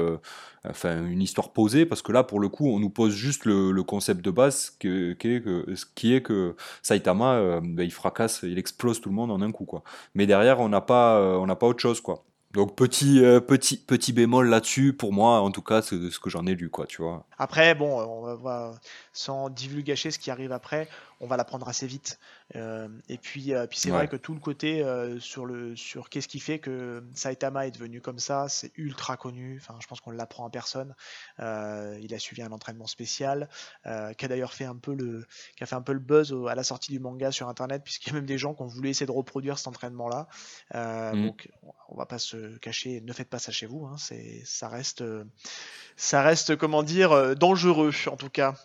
[0.70, 3.82] enfin une histoire posée, parce que là, pour le coup, on nous pose juste le,
[3.84, 5.66] concept de base, qui est que,
[5.96, 9.66] qui est que Saitama, ben, il fracasse, il explose tout le monde en un coup,
[9.66, 9.84] quoi.
[10.14, 12.24] Mais derrière, on n'a pas, euh, on n'a pas autre chose, quoi.
[12.54, 16.30] Donc petit, euh, petit, petit bémol là-dessus, pour moi, en tout cas, c'est ce que
[16.30, 17.26] j'en ai lu, quoi, tu vois.
[17.38, 18.74] Après, bon, on va,
[19.14, 20.88] sans divulgacher ce qui arrive après,
[21.22, 22.20] on va l'apprendre assez vite.
[22.56, 26.10] Euh, et puis, euh, puis c'est vrai que tout le côté euh, sur le sur
[26.10, 29.62] qu'est-ce qui fait que Saitama est devenu comme ça, c'est ultra connu.
[29.62, 30.96] Enfin, je pense qu'on l'apprend à personne.
[31.40, 33.50] il a suivi un entraînement spécial,
[33.84, 36.56] qui a d'ailleurs fait un peu le qui a fait un peu le buzz à
[36.56, 38.90] la sortie du manga sur internet, puisqu'il y a même des gens qui ont voulu
[38.90, 40.28] essayer de reproduire cet entraînement-là.
[40.74, 41.28] Mm.
[41.28, 41.50] Donc,
[41.90, 43.02] on va pas se cacher.
[43.02, 43.86] Ne faites pas ça chez vous.
[43.86, 45.04] Hein, c'est ça reste
[45.98, 48.56] ça reste comment dire dangereux en tout cas.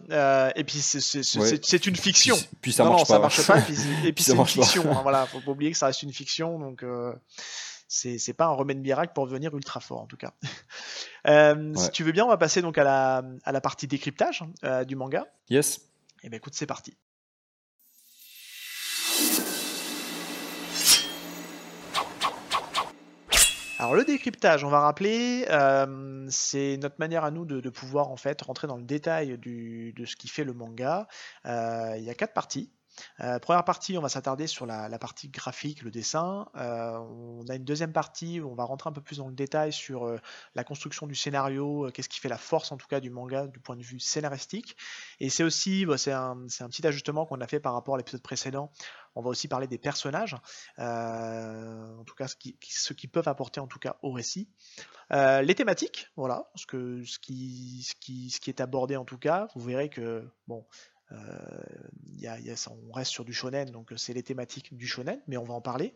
[0.54, 2.36] Et puis c'est une fiction.
[2.60, 3.18] Puis, ça marche pas.
[3.18, 3.58] marche pas.
[4.04, 4.90] Et puis, c'est une fiction.
[4.90, 7.12] Hein, voilà, faut pas oublier que ça reste une fiction, donc euh,
[7.88, 10.32] c'est pas un remède miracle pour devenir ultra fort en tout cas.
[11.28, 14.44] Euh, si tu veux bien, on va passer donc à la, à la partie décryptage
[14.62, 15.26] euh, du manga.
[15.50, 15.78] Yes.
[15.78, 15.80] Et
[16.26, 16.96] eh ben écoute, c'est parti.
[23.78, 25.44] Alors le décryptage, on va rappeler,
[26.30, 30.16] c'est notre manière à nous de, pouvoir en fait rentrer dans le détail de ce
[30.16, 31.06] qui fait le manga.
[31.44, 32.72] il y a quatre parties.
[33.20, 36.48] Euh, première partie, on va s'attarder sur la, partie graphique, le dessin.
[36.56, 39.34] Euh, on a une deuxième partie où on va rentrer un peu plus dans le
[39.34, 40.18] détail sur euh,
[40.54, 43.60] la construction du scénario, qu'est-ce qui fait la force en tout cas du manga du
[43.60, 44.76] point de vue scénaristique.
[45.20, 48.22] Et c'est aussi, bah, c'est un, petit ajustement qu'on a fait par rapport à l'épisode
[48.22, 48.70] précédent.
[49.14, 50.36] On va aussi parler des personnages,
[50.76, 54.50] en tout cas ce qui, ce qui, peuvent apporter en tout cas au récit.
[55.10, 59.48] les thématiques, voilà, ce, qui, ce qui est abordé en tout cas.
[59.54, 60.66] Vous verrez que bon,
[61.12, 61.16] euh,
[62.18, 62.36] y a,
[62.88, 65.60] on reste sur du shonen, donc c'est les thématiques du shonen, mais on va en
[65.60, 65.94] parler.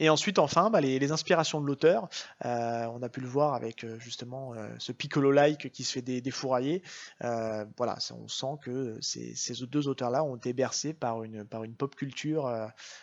[0.00, 2.08] Et ensuite, enfin, bah, les, inspirations de l'auteur.
[2.44, 6.82] Euh, on a pu le voir avec euh, justement ce Piccolo-like qui se fait défourailler.
[7.20, 11.74] voilà, on sent que ces, ces deux auteurs-là ont été bercés par une, par une
[11.74, 12.50] pop culture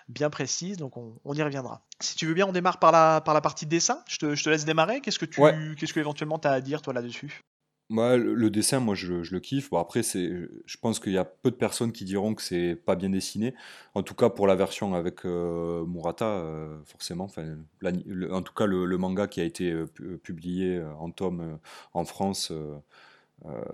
[0.09, 1.81] bien précise, donc on, y reviendra.
[1.99, 4.03] Si tu veux bien, on démarre par la, par la partie dessin.
[4.07, 5.01] Je te, je te laisse démarrer.
[5.01, 5.41] Qu'est-ce que tu,
[5.75, 7.43] qu'est-ce que éventuellement tu as à dire toi là-dessus?
[7.89, 9.71] Moi, le, dessin, moi, je, le kiffe.
[9.74, 10.32] Après, c'est,
[10.65, 13.54] je pense qu'il y a peu de personnes qui diront que c'est pas bien dessiné.
[13.93, 17.26] En tout cas, pour la version avec euh, Murata, euh, forcément.
[17.26, 19.88] Enfin, en tout cas, le, manga qui a été euh,
[20.24, 21.60] publié en tome
[21.93, 22.52] en France,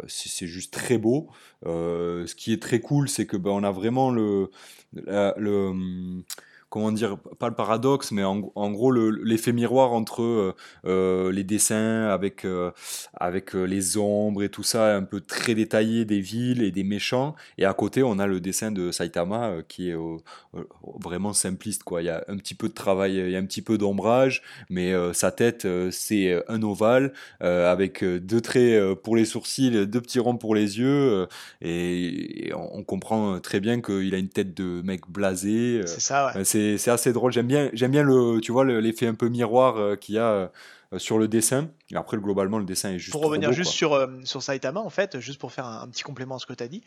[0.07, 1.29] c'est juste très beau.
[1.63, 4.51] ce qui est très cool, c'est que ben, on a vraiment le,
[4.93, 6.23] le hum,
[6.71, 8.39] comment dire, pas le paradoxe, mais en,
[8.71, 10.55] gros l'effet miroir entre euh,
[10.85, 12.71] euh, les dessins avec, euh,
[13.13, 17.35] avec les ombres et tout ça, un peu très détaillé des villes et des méchants.
[17.57, 19.97] Et à côté, on a le dessin de Saitama qui est
[20.97, 21.83] vraiment simpliste.
[21.83, 22.03] Quoi.
[22.03, 24.41] Il y a un petit peu de travail, il y a un petit peu d'ombrage,
[24.69, 30.37] mais sa tête, c'est un ovale avec deux traits pour les sourcils, deux petits ronds
[30.37, 31.27] pour les yeux.
[31.61, 35.81] et, on, comprend très bien qu'il a une tête de mec blasé.
[35.85, 36.43] C'est ça, ouais
[36.77, 37.31] c'est assez drôle.
[37.31, 40.23] J'aime bien, j'aime bien le, tu vois, l'effet un peu miroir euh, qu'il y a
[40.23, 40.47] euh,
[40.97, 41.69] sur le dessin.
[41.91, 43.11] Et après, globalement, le dessin est juste.
[43.11, 46.35] Pour revenir juste sur, euh, sur Saitama, en fait, juste pour faire un, petit complément
[46.35, 46.83] à ce que tu as dit,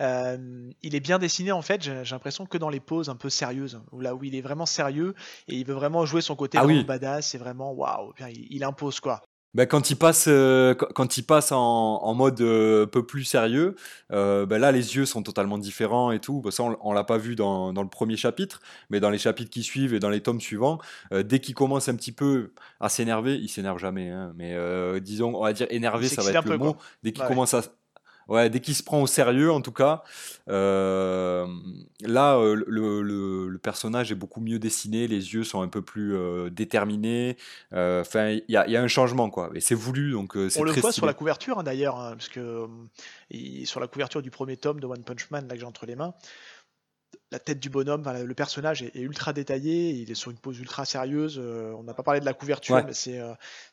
[0.00, 3.80] il est bien dessiné, en fait, j'ai l'impression que dans les poses un peu sérieuses,
[3.92, 5.14] où là où il est vraiment sérieux
[5.48, 9.00] et il veut vraiment jouer son côté ah badass, c'est vraiment waouh, il, il, impose
[9.00, 9.22] quoi.
[9.54, 13.24] Ben, quand il passe, euh, quand il passe en, en mode euh, un peu plus
[13.24, 13.76] sérieux,
[14.12, 16.42] euh, ben là les yeux sont totalement différents et tout.
[16.50, 19.50] Ça on, on l'a pas vu dans, dans, le premier chapitre, mais dans les chapitres
[19.50, 20.78] qui suivent et dans les tomes suivants,
[21.12, 24.54] dès qu'il commence un petit peu à s'énerver, il s'énerve jamais, hein, mais
[25.00, 26.76] disons, on va dire énervé, ça va être le mot.
[27.02, 27.62] Dès qu'il commence à,
[28.28, 30.02] Ouais, dès qu'il se prend au sérieux, en tout cas,
[30.50, 31.46] euh,
[32.02, 36.14] là, euh, le, le, personnage est beaucoup mieux dessiné, les yeux sont un peu plus
[36.14, 37.38] euh, déterminés.
[37.72, 39.50] Enfin, il y a, y a, un changement, quoi.
[39.54, 42.28] Et c'est voulu, donc c'est On le voit sur la couverture, hein, d'ailleurs, hein, parce
[42.28, 42.68] que
[43.64, 45.96] sur la couverture du premier tome de One Punch Man, là que j'ai entre les
[45.96, 46.12] mains,
[47.32, 50.84] la tête du bonhomme, le personnage est, ultra détaillé, il est sur une pose ultra
[50.84, 51.38] sérieuse.
[51.38, 53.22] on n'a pas parlé de la couverture, mais c'est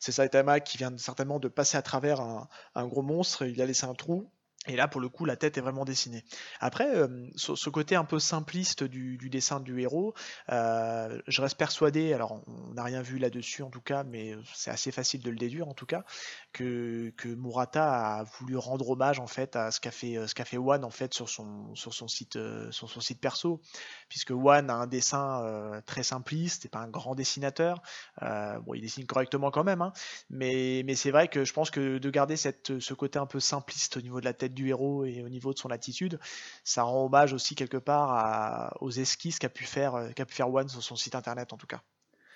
[0.00, 3.44] Saitama qui vient certainement de passer à travers un, un, gros monstre.
[3.44, 4.30] Il a laissé un trou
[4.68, 6.24] Et là, pour le coup, la tête est vraiment dessinée.
[6.60, 10.14] Après, euh, ce, côté un peu simpliste du, dessin du héros,
[10.50, 14.70] euh, je reste persuadé, alors on n'a rien vu là-dessus en tout cas, mais c'est
[14.70, 16.04] assez facile de le déduire en tout cas,
[16.52, 20.56] que, Murata a voulu rendre hommage en fait à ce qu'a fait, ce qu'a fait
[20.56, 22.38] One en fait sur son, sur son, site,
[22.70, 23.60] sur son site perso,
[24.08, 27.82] puisque One a un dessin euh, très simpliste, c'est pas un grand dessinateur,
[28.20, 29.92] bon, il dessine correctement quand même, hein,
[30.30, 33.40] mais, mais c'est vrai que je pense que de garder cette, ce côté un peu
[33.40, 36.18] simpliste au niveau de la tête du héros et au niveau de son attitude,
[36.64, 40.52] ça rend hommage aussi quelque part aux esquisses qu'a pu faire euh, qu'a pu faire
[40.52, 41.82] One sur son site internet en tout cas.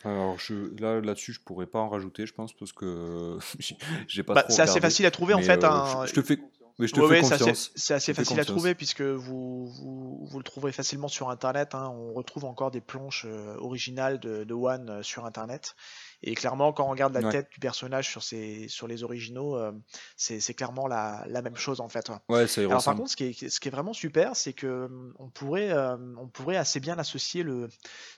[0.04, 3.38] Alors je, là là-dessus je pourrais pas en rajouter je pense parce que
[4.06, 5.64] j'ai pas bah, C'est assez facile à trouver en fait.
[5.64, 6.38] Euh, je, te fais
[6.86, 11.74] c'est assez, facile à trouver puisque vous, vous, le trouverez facilement sur Internet.
[11.74, 11.92] Hein.
[11.94, 15.76] On retrouve encore des planches euh, originales de, de One sur Internet.
[16.22, 19.72] Et clairement, quand on regarde la tête du personnage sur, ces, sur les originaux, euh,
[20.16, 22.10] c'est clairement la, la, même chose en fait.
[22.28, 25.14] Ouais, Alors par contre, ce qui est, ce qui est vraiment super, c'est que hum,
[25.18, 27.68] on pourrait, euh, on pourrait assez bien associer le,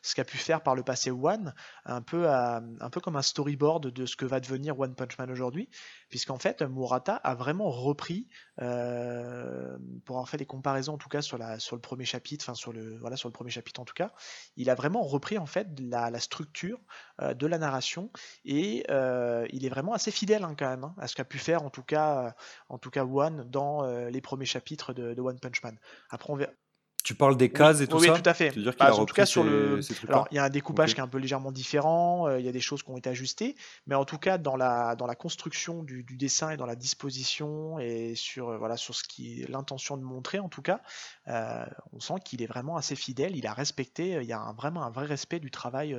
[0.02, 3.22] ce qu'a pu faire par le passé One, un peu, à, un peu comme un
[3.22, 5.68] storyboard de ce que va devenir One Punch Man aujourd'hui,
[6.08, 8.26] puisqu'en fait, Murata a vraiment repris,
[8.60, 12.44] euh, pour avoir fait des comparaisons en tout cas sur, la, sur le premier chapitre,
[12.44, 14.10] enfin sur le, voilà, sur le premier chapitre en tout cas,
[14.56, 16.80] il a vraiment repris en fait la, la structure
[17.20, 17.91] de la narration
[18.44, 21.38] et euh, il est vraiment assez fidèle hein, quand même hein, à ce qu'a pu
[21.38, 22.34] faire en tout cas,
[22.68, 25.78] en tout cas One dans euh, les premiers chapitres de, One Punch Man.
[26.10, 26.52] Après on verra,
[27.02, 28.50] tu parles des cases et tout ça Oui, tout à fait.
[28.50, 29.80] Dire bah, en tout cas, sur le.
[30.08, 32.48] Alors, il y a un découpage qui est un peu légèrement différent, euh, il y
[32.48, 35.14] a des choses qui ont été ajustées, mais en tout cas, dans la, dans la
[35.14, 39.96] construction du, dessin et dans la disposition et sur, euh, voilà, sur ce qui l'intention
[39.96, 40.80] de montrer, en tout cas,
[41.28, 44.84] euh, on sent qu'il est vraiment assez fidèle, il a respecté, il y a vraiment
[44.84, 45.98] un vrai respect du travail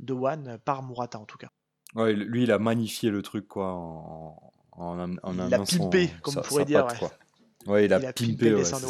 [0.00, 1.50] de One par Murata, en tout cas.
[1.94, 6.38] Ouais, lui, il a magnifié le truc, quoi, en, en, en Il a pimpé, comme
[6.38, 6.86] on pourrait dire.
[6.86, 7.08] Ouais,
[7.66, 8.86] il a, pimpé, le dessin de.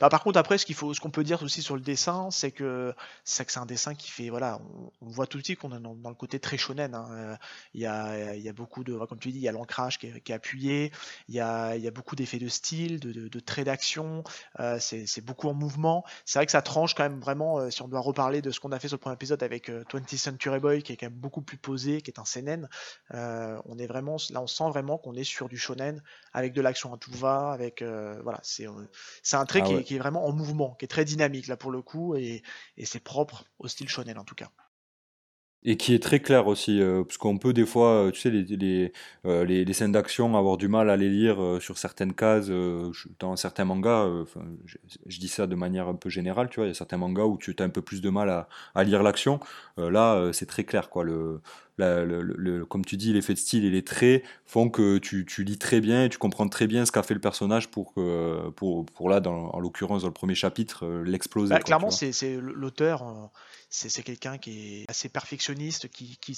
[0.00, 2.30] Bah, par contre, après, ce qu'il faut, ce qu'on peut dire aussi sur le dessin,
[2.30, 4.60] c'est que c'est que c'est un dessin qui fait, voilà,
[5.02, 6.94] on, voit tout de suite qu'on est dans, le côté très shonen.
[6.94, 7.06] Hein.
[7.10, 7.36] Euh,
[7.74, 9.98] il, y a, il y a beaucoup de, comme tu dis, il y a l'ancrage
[9.98, 10.90] qui, est appuyé,
[11.28, 14.24] il y a, il y a beaucoup d'effets de style, de, de, de traits d'action.
[14.58, 16.04] Euh, c'est beaucoup en mouvement.
[16.24, 17.58] C'est vrai que ça tranche quand même vraiment.
[17.58, 19.68] Euh, si on doit reparler de ce qu'on a fait sur le premier épisode avec
[19.68, 22.68] 20th Century Boy, qui est quand même beaucoup plus posé, qui est un seinen,
[23.10, 26.94] on est vraiment, là, on sent vraiment qu'on est sur du shonen avec de l'action
[26.94, 27.82] à tout va, avec
[28.13, 28.72] euh, voilà, c'est euh,
[29.22, 31.70] c'est un trait ah qui, est, vraiment en mouvement, qui est très dynamique là pour
[31.70, 32.42] le coup, et,
[32.76, 34.50] et c'est propre au style shonen en tout cas.
[35.66, 38.92] Et qui est très clair aussi, euh, parce qu'on peut des fois, tu sais, les,
[39.24, 42.50] les, les, scènes d'action, avoir du mal à les lire sur certaines cases,
[43.18, 44.06] dans certains mangas,
[44.66, 47.24] je, dis ça de manière un peu générale, tu vois, il y a certains mangas
[47.24, 49.40] où tu as un peu plus de mal à, à lire l'action,
[49.78, 51.06] là c'est très clair, quoi,
[51.76, 55.44] le, le, comme tu dis, l'effet de style et les traits font que tu, tu,
[55.44, 58.48] lis très bien et tu comprends très bien ce qu'a fait le personnage pour, que,
[58.50, 61.54] pour, pour là, dans, en l'occurrence, dans le premier chapitre, euh, l'exploser.
[61.54, 63.26] Bah, clairement, c'est l'auteur, euh,
[63.88, 66.36] c'est quelqu'un qui est assez perfectionniste, qui, qui,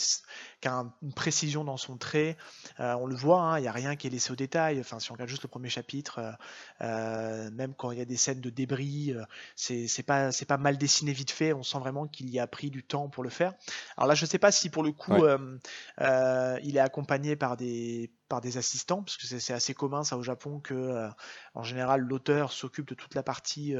[0.64, 2.36] a une précision dans son trait.
[2.80, 4.80] Euh, on le voit, hein, il n'y a rien qui est laissé au détail.
[4.80, 6.36] Enfin, si on regarde juste le premier chapitre,
[6.80, 9.14] même quand il y a des scènes de débris,
[9.54, 11.52] c'est pas, pas mal dessiné vite fait.
[11.52, 13.54] On sent vraiment qu'il y a pris du temps pour le faire.
[13.96, 15.58] Alors là, je ne sais pas si pour le coup, euh,
[16.00, 20.16] euh, il est accompagné par des, par des assistants, parce que c'est assez commun ça
[20.16, 21.08] au Japon que euh,
[21.54, 23.74] en général l'auteur s'occupe de toute la partie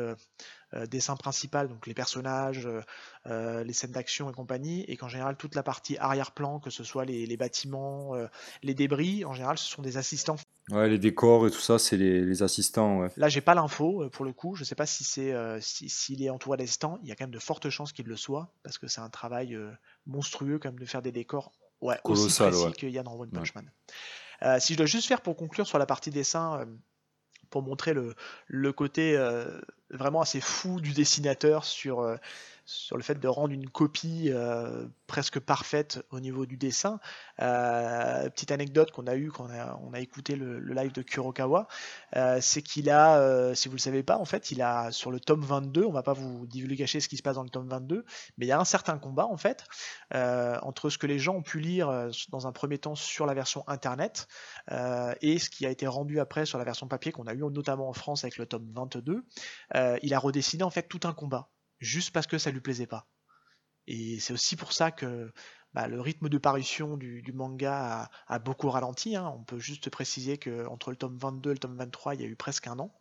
[0.89, 2.69] dessin principal, donc les personnages,
[3.25, 7.05] les scènes d'action et compagnie, et qu'en général toute la partie arrière-plan, que ce soit
[7.05, 8.15] les, bâtiments,
[8.63, 10.37] les débris, en général ce sont des assistants.
[10.71, 12.99] Ouais, les décors et tout ça, c'est les, assistants.
[12.99, 13.09] Ouais.
[13.17, 14.57] Là, j'ai pas l'info pour le coup.
[14.57, 16.99] Je sais pas si c'est s'il est entouré d'assistants.
[17.03, 19.11] Il y a quand même de fortes chances qu'il le soit parce que c'est un
[19.11, 19.57] travail
[20.07, 23.55] monstrueux comme de faire des décors ouais, aussi précis qu'il y a dans One Punch
[23.55, 23.71] Man.
[24.43, 26.67] Euh, si je dois juste faire pour conclure sur la partie dessin, euh,
[27.51, 32.19] pour montrer le, côté euh, vraiment assez fou du dessinateur sur
[32.67, 36.99] sur le fait de rendre une copie euh, presque parfaite au niveau du dessin.
[37.41, 39.47] Euh, petite anecdote qu'on a eue quand
[39.83, 41.69] on a, écouté le, live de Kurokawa,
[42.17, 45.13] euh, c'est qu'il a, si vous ne le savez pas, en fait, il a sur
[45.13, 47.69] le tome 22, on va pas vous divulguer ce qui se passe dans le tome
[47.69, 48.05] 22,
[48.37, 49.65] mais il y a un certain combat en fait
[50.13, 53.65] entre ce que les gens ont pu lire dans un premier temps sur la version
[53.69, 54.27] internet
[55.21, 57.89] et ce qui a été rendu après sur la version papier qu'on a eu notamment
[57.89, 59.25] en France avec le tome 22.
[60.03, 61.49] il a redessiné en fait tout un combat
[61.81, 63.07] juste parce que ça lui plaisait pas.
[63.87, 65.33] Et c'est aussi pour ça que
[65.75, 69.15] bah, le rythme de parution du, manga a, beaucoup ralenti.
[69.15, 69.33] Hein.
[69.37, 72.27] On peut juste préciser qu'entre le tome 22 et le tome 23, il y a
[72.27, 72.93] eu presque un an.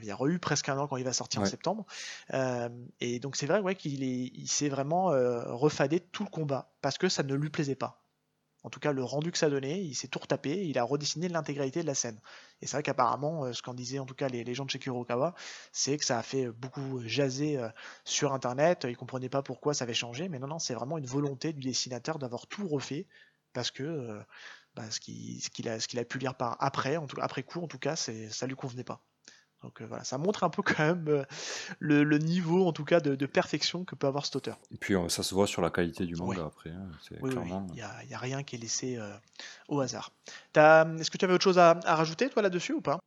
[0.00, 1.86] Il y a eu presque un an quand il va sortir en septembre.
[2.34, 2.68] Euh,
[3.00, 6.98] et donc c'est vrai ouais, qu'il il s'est vraiment euh, refadé tout le combat parce
[6.98, 8.07] que ça ne lui plaisait pas.
[8.64, 11.28] En tout cas, le rendu que ça donnait, il s'est tout retapé, il a redessiné
[11.28, 12.20] l'intégralité de la scène.
[12.60, 14.78] Et c'est vrai qu'apparemment, euh, ce qu'en disaient en tout cas les, gens de chez
[14.78, 15.34] Kurokawa,
[15.72, 17.68] c'est que ça a fait beaucoup jaser euh,
[18.04, 18.86] sur Internet.
[18.88, 21.60] Ils comprenaient pas pourquoi ça avait changé, mais non, non, c'est vraiment une volonté du
[21.68, 23.06] dessinateur d'avoir tout refait
[23.52, 24.20] parce que euh,
[24.74, 27.78] bah, ce qu'il a, a, pu lire par après, en tout, après coup, en tout
[27.78, 29.02] cas, ça lui convenait pas.
[29.62, 31.24] Donc euh, voilà, ça montre un peu quand même euh,
[31.80, 34.58] le, niveau, en tout cas, de, perfection que peut avoir cet auteur.
[34.70, 36.70] Et puis euh, ça se voit sur la qualité du manga après.
[36.70, 36.88] Hein,
[37.22, 37.34] oui,
[37.74, 37.82] il n'y
[38.14, 38.98] a, rien qui est laissé
[39.68, 40.12] au hasard.
[40.54, 42.98] Est-ce que tu avais autre chose à, rajouter, toi, là-dessus ou pas?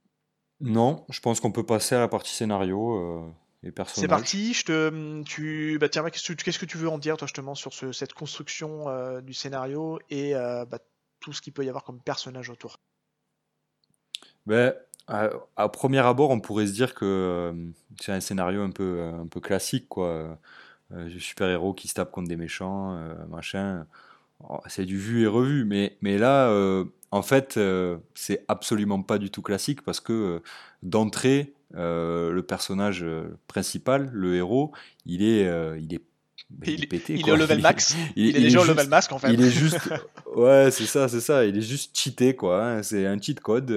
[0.59, 3.33] Non, je pense qu'on peut passer à la partie scénario.
[3.63, 4.53] et C'est parti.
[4.53, 8.13] Je te, tu, bah, tiens, qu'est-ce que tu veux en dire, toi, justement, sur cette
[8.13, 8.85] construction
[9.21, 10.79] du scénario et bah,
[11.21, 12.77] tout ce qu'il peut y avoir comme personnage autour?
[14.45, 14.73] Ben,
[15.07, 17.53] à, premier abord, on pourrait se dire que euh,
[17.99, 20.37] c'est un scénario un peu, un peu classique, quoi.
[20.93, 23.85] Euh, super-héros qui se tape contre des méchants, euh, machin.
[24.49, 26.51] Oh, c'est du vu et revu, mais, mais là,
[27.11, 27.59] en fait,
[28.15, 30.41] c'est absolument pas du tout classique parce que
[30.81, 33.05] d'entrée, le personnage
[33.47, 34.71] principal, le héros,
[35.05, 35.45] il est,
[35.79, 36.01] il est
[36.65, 37.95] il, est pété, il est au level max.
[38.15, 39.31] Il, est, déjà au level max en fait.
[39.31, 39.93] Il est juste,
[40.35, 41.45] ouais, c'est ça, c'est ça.
[41.45, 42.65] Il est juste cheaté quoi.
[42.65, 42.83] Hein.
[42.83, 43.71] C'est un cheat code.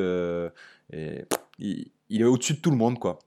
[0.92, 3.18] Il, est au-dessus de tout le monde, quoi.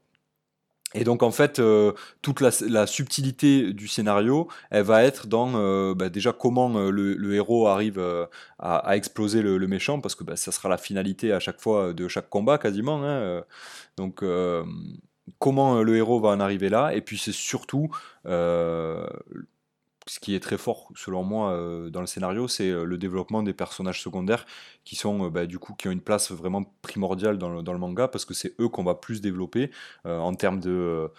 [0.94, 1.92] Et donc en fait, euh,
[2.22, 7.34] toute la, subtilité du scénario, elle va être dans euh, bah, déjà comment euh, le,
[7.34, 8.02] héros arrive
[8.58, 12.08] à, exploser le, méchant, parce que bah, ça sera la finalité à chaque fois de
[12.08, 13.04] chaque combat quasiment.
[13.04, 13.42] Hein,
[13.98, 14.24] donc
[15.38, 17.90] comment le héros va en arriver là, et puis c'est surtout
[20.08, 23.42] ce qui est très fort selon moi euh, dans le scénario, c'est euh, le développement
[23.42, 24.46] des personnages secondaires
[24.84, 28.08] qui sont euh, bah, du coup qui ont une place vraiment primordiale dans le, manga
[28.08, 29.70] parce que c'est eux qu'on va plus développer
[30.04, 31.10] en termes de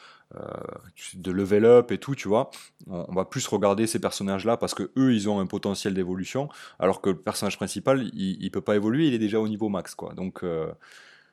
[1.15, 2.51] de level up et tout, tu vois.
[2.87, 7.01] On, va plus regarder ces personnages-là parce que eux, ils ont un potentiel d'évolution, alors
[7.01, 9.95] que le personnage principal, il, il peut pas évoluer, il est déjà au niveau max,
[9.95, 10.13] quoi.
[10.13, 10.43] Donc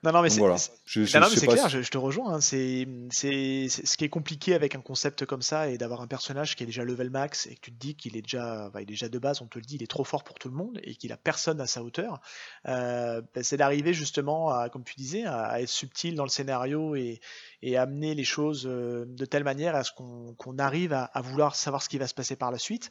[0.07, 2.35] non, non, mais c'est clair, je, te rejoins.
[2.35, 2.41] Hein.
[2.41, 6.63] C'est ce qui est compliqué avec un concept comme ça et d'avoir un personnage qui
[6.63, 9.09] est déjà level max et que tu te dis qu'il est déjà, il est déjà
[9.09, 10.95] de base, on te le dit, il est trop fort pour tout le monde et
[10.95, 12.21] qu'il a personne à sa hauteur.
[12.69, 16.95] Euh, bah, c'est d'arriver justement, à, comme tu disais, à, être subtil dans le scénario
[16.95, 17.21] et,
[17.63, 21.57] et amener les choses euh, de telle manière à ce qu'on arrive à, à, vouloir
[21.57, 22.91] savoir ce qui va se passer par la suite.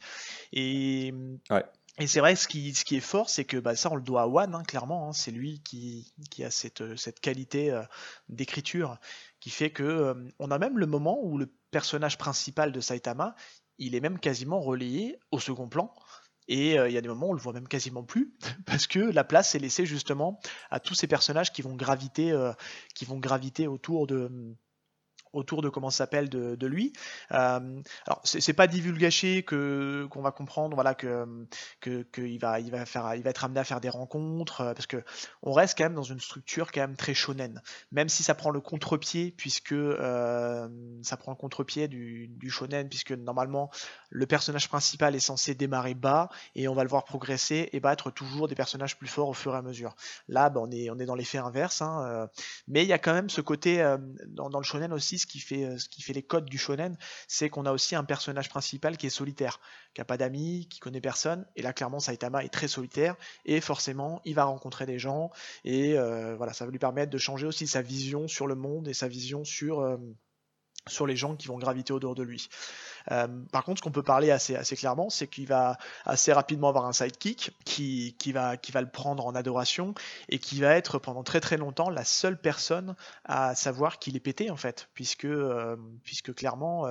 [0.51, 1.13] Et
[1.49, 1.63] ouais.
[1.97, 4.01] Et c'est vrai, ce qui, ce qui est fort, c'est que bah, ça, on le
[4.01, 5.09] doit à One, hein, clairement.
[5.09, 5.13] Hein.
[5.13, 7.83] c'est lui qui, a cette, euh, qualité euh,
[8.27, 8.97] d'écriture
[9.39, 13.35] qui fait que euh, on a même le moment où le personnage principal de Saitama,
[13.77, 15.93] il est même quasiment relayé au second plan.
[16.47, 18.35] Et il y a des moments où on le voit même quasiment plus,
[18.67, 22.37] parce que la place est laissée justement à tous ces personnages qui vont graviter,
[22.93, 24.55] qui vont graviter autour de
[25.35, 26.93] autour de comment s'appelle de, lui.
[27.31, 31.45] Euh, alors c'est pas divulgaché que qu'on va comprendre voilà que
[31.79, 32.05] que,
[32.39, 35.03] va il va faire il va être amené à faire des rencontres euh, parce que
[35.43, 37.61] on reste quand même dans une structure quand même très shonen.
[37.91, 40.67] Même si ça prend le contre-pied puisque euh,
[41.03, 43.69] ça prend contre-pied du, du shonen puisque normalement
[44.09, 48.09] le personnage principal est censé démarrer bas et on va le voir progresser et battre
[48.09, 49.95] toujours des personnages plus forts au fur et à mesure.
[50.27, 52.27] Là, bah, on est on est dans l'effet inverse, hein, euh,
[52.67, 53.83] mais il y a quand même ce côté
[54.27, 56.97] dans le shonen aussi ce qui fait, euh, ce qui fait les codes du shonen,
[57.27, 59.59] c'est qu'on a aussi un personnage principal qui est solitaire,
[59.93, 61.45] qui n'a pas d'amis, qui connaît personne.
[61.55, 65.31] Et là, clairement, Saitama est très solitaire et forcément, il va rencontrer des gens
[65.63, 68.87] et euh, voilà, ça va lui permettre de changer aussi sa vision sur le monde
[68.87, 69.97] et sa vision sur euh,
[70.87, 72.47] sur les gens qui vont graviter autour de lui.
[73.11, 76.85] Euh, par contre, ce qu'on peut parler assez, clairement, c'est qu'il va assez rapidement avoir
[76.85, 79.93] un sidekick qui, va, qui va le prendre en adoration
[80.29, 84.21] et qui va être pendant très très longtemps la seule personne à savoir qu'il est
[84.21, 85.75] pété en fait, puisque, euh,
[86.35, 86.87] clairement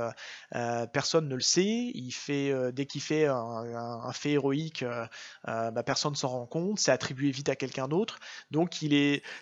[0.54, 1.90] euh, personne ne le sait.
[1.94, 4.84] Il fait dès qu'il fait un, fait héroïque,
[5.44, 6.78] bah, personne s'en rend compte.
[6.78, 8.18] C'est attribué vite à quelqu'un d'autre.
[8.50, 8.78] Donc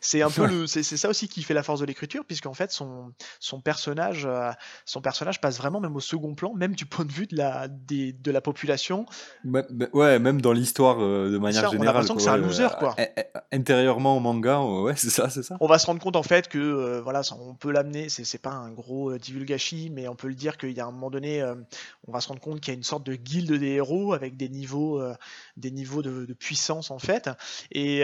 [0.01, 3.61] c'est un peu c'est ça aussi qui fait la force de l'écriture, puisqu'en fait son
[3.63, 4.29] personnage,
[4.85, 7.67] son personnage passe vraiment même au second plan même du point de vue de la,
[7.67, 9.05] de la population.
[9.93, 11.79] ouais, même dans l'histoire euh, de manière générale.
[11.79, 12.95] On a l'impression que c'est un loser, quoi.
[13.01, 13.07] Euh,
[13.51, 15.57] intérieurement au manga, ouais, c'est ça, c'est ça.
[15.61, 18.53] On va se rendre compte en fait que, euh, voilà, on peut l'amener, c'est pas
[18.53, 21.43] un gros divulgachi, mais on peut le dire qu'il y a un moment donné,
[22.07, 24.37] on va se rendre compte qu'il y a une sorte de guilde des héros avec
[24.37, 25.03] des niveaux,
[25.57, 27.29] des niveaux de, de, puissance en fait,
[27.73, 28.03] et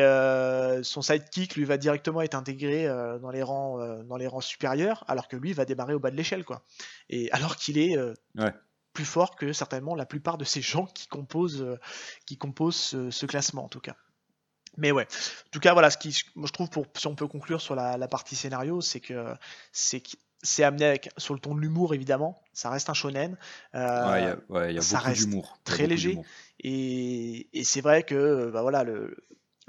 [0.83, 2.89] son sidekick lui va directement être intégré
[3.23, 6.17] dans les rangs, dans les rangs supérieurs, alors que lui va démarrer au bas de
[6.17, 6.63] l'échelle, quoi.
[7.09, 7.97] Et alors qu'il est
[8.99, 11.79] plus fort que certainement la plupart de ces gens qui composent, euh,
[12.27, 13.95] qui composent ce, classement en tout cas.
[14.77, 17.29] Mais ouais, en tout cas voilà, ce qui, moi je trouve pour si on peut
[17.29, 19.35] conclure sur la, partie scénario, c'est que
[19.71, 20.03] c'est
[20.43, 22.43] c'est amené avec, sur le ton de l'humour évidemment.
[22.53, 23.37] Ça reste un shonen.
[23.77, 25.59] Euh, ouais, il y a, ça beaucoup d'humour.
[25.63, 26.19] Très léger.
[26.59, 29.17] Et, et c'est vrai que bah voilà, le,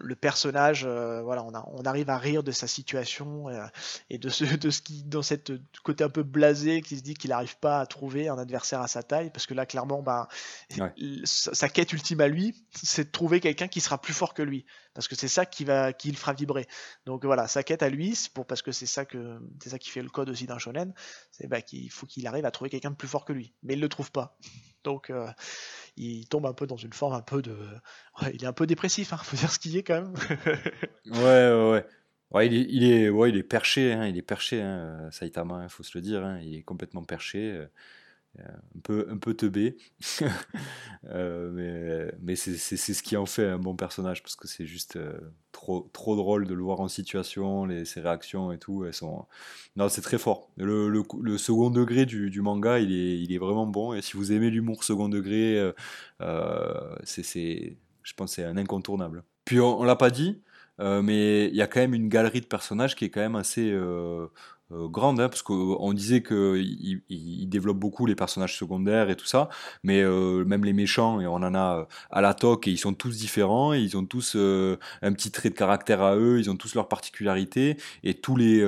[0.01, 3.65] le personnage, euh, voilà, on, on, arrive à rire de sa situation euh,
[4.09, 5.51] et de ce, de ce qui, dans cette
[5.83, 8.87] côté un peu blasé, qui se dit qu'il n'arrive pas à trouver un adversaire à
[8.87, 10.27] sa taille, parce que là, clairement, bah,
[11.23, 14.65] sa, quête ultime à lui, c'est de trouver quelqu'un qui sera plus fort que lui,
[14.93, 16.67] parce que c'est ça qui va, qui le fera vibrer.
[17.05, 19.89] Donc voilà, sa quête à lui, pour parce que c'est ça que, c'est ça qui
[19.89, 20.93] fait le code aussi d'un shonen,
[21.31, 23.73] c'est bah, qu'il faut qu'il arrive à trouver quelqu'un de plus fort que lui, mais
[23.73, 24.37] il le trouve pas.
[24.84, 25.27] Donc euh,
[25.97, 27.55] il tombe un peu dans une forme un peu de.
[28.34, 30.13] il est un peu dépressif, hein, faut dire ce qu'il est quand même.
[31.05, 31.86] ouais, ouais,
[32.32, 32.47] ouais.
[32.47, 35.97] Il est, ouais, il est perché, hein, il est perché, hein, Saitama, il faut se
[35.97, 37.67] le dire, hein, il est complètement perché.
[38.38, 38.43] Euh,
[38.75, 39.77] un peu, un peu teubé.
[41.05, 44.97] euh, mais mais c'est ce qui en fait un bon personnage parce que c'est juste
[44.97, 45.19] euh,
[45.51, 48.86] trop, trop drôle de le voir en situation, les, ses réactions et tout.
[48.86, 49.25] Elles sont...
[49.75, 50.51] Non, c'est très fort.
[50.57, 53.93] Le, le, second degré du, manga, il est, il est vraiment bon.
[53.93, 55.73] Et si vous aimez l'humour second degré,
[56.21, 59.23] euh, c'est, je pense c'est un incontournable.
[59.45, 60.41] Puis on, l'a pas dit,
[60.77, 63.75] mais il y a quand même une galerie de personnages qui est quand même assez
[64.72, 69.49] grande, hein, parce qu'on disait qu'il il développe beaucoup les personnages secondaires et tout ça,
[69.84, 72.78] mais euh, même les méchants, et on en a euh, à la toque, et ils
[72.78, 76.49] sont tous différents, et ils ont tous un petit trait de caractère à eux, ils
[76.49, 78.63] ont tous leurs particularités, et tous les,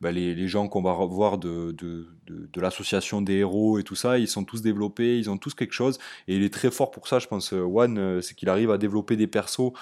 [0.00, 3.82] bah, les, les, gens qu'on va voir de, de, de, de l'association des héros et
[3.82, 6.70] tout ça, ils sont tous développés, ils ont tous quelque chose, et il est très
[6.70, 9.72] fort pour ça, je pense, One, c'est qu'il arrive à développer des persos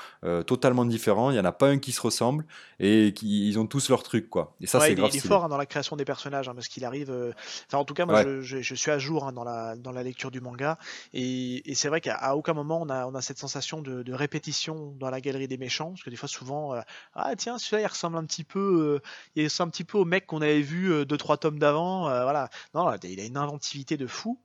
[0.47, 2.45] totalement différents, il n'y en a pas un qui se ressemble,
[2.79, 4.55] et qui, ils ont tous leur truc, quoi.
[4.61, 5.11] Et ça, c'est grave.
[5.31, 7.11] Hein, dans la création des personnages, hein, parce qu'il arrive.
[7.11, 7.33] Euh,
[7.69, 10.03] enfin, en tout cas, moi, je, je, suis à jour hein, dans, la, dans la
[10.03, 10.79] lecture du manga,
[11.13, 14.13] et, et c'est vrai qu'à aucun moment on a, on a cette sensation de, de,
[14.13, 16.81] répétition dans la galerie des méchants, parce que des fois, souvent, euh,
[17.15, 20.05] ah tiens, celui-là, il ressemble un petit peu, euh, il ressemble un petit peu au
[20.05, 22.03] mec qu'on avait vu deux trois tomes d'avant.
[22.03, 22.36] voilà,
[22.75, 24.39] non, il a une inventivité de fou.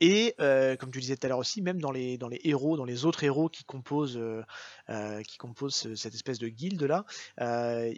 [0.00, 2.76] Et euh, comme tu disais tout à l'heure aussi, même dans les, dans les héros,
[2.76, 4.42] dans les autres héros qui composent, euh,
[4.90, 7.04] euh qui composent cette espèce de guilde là,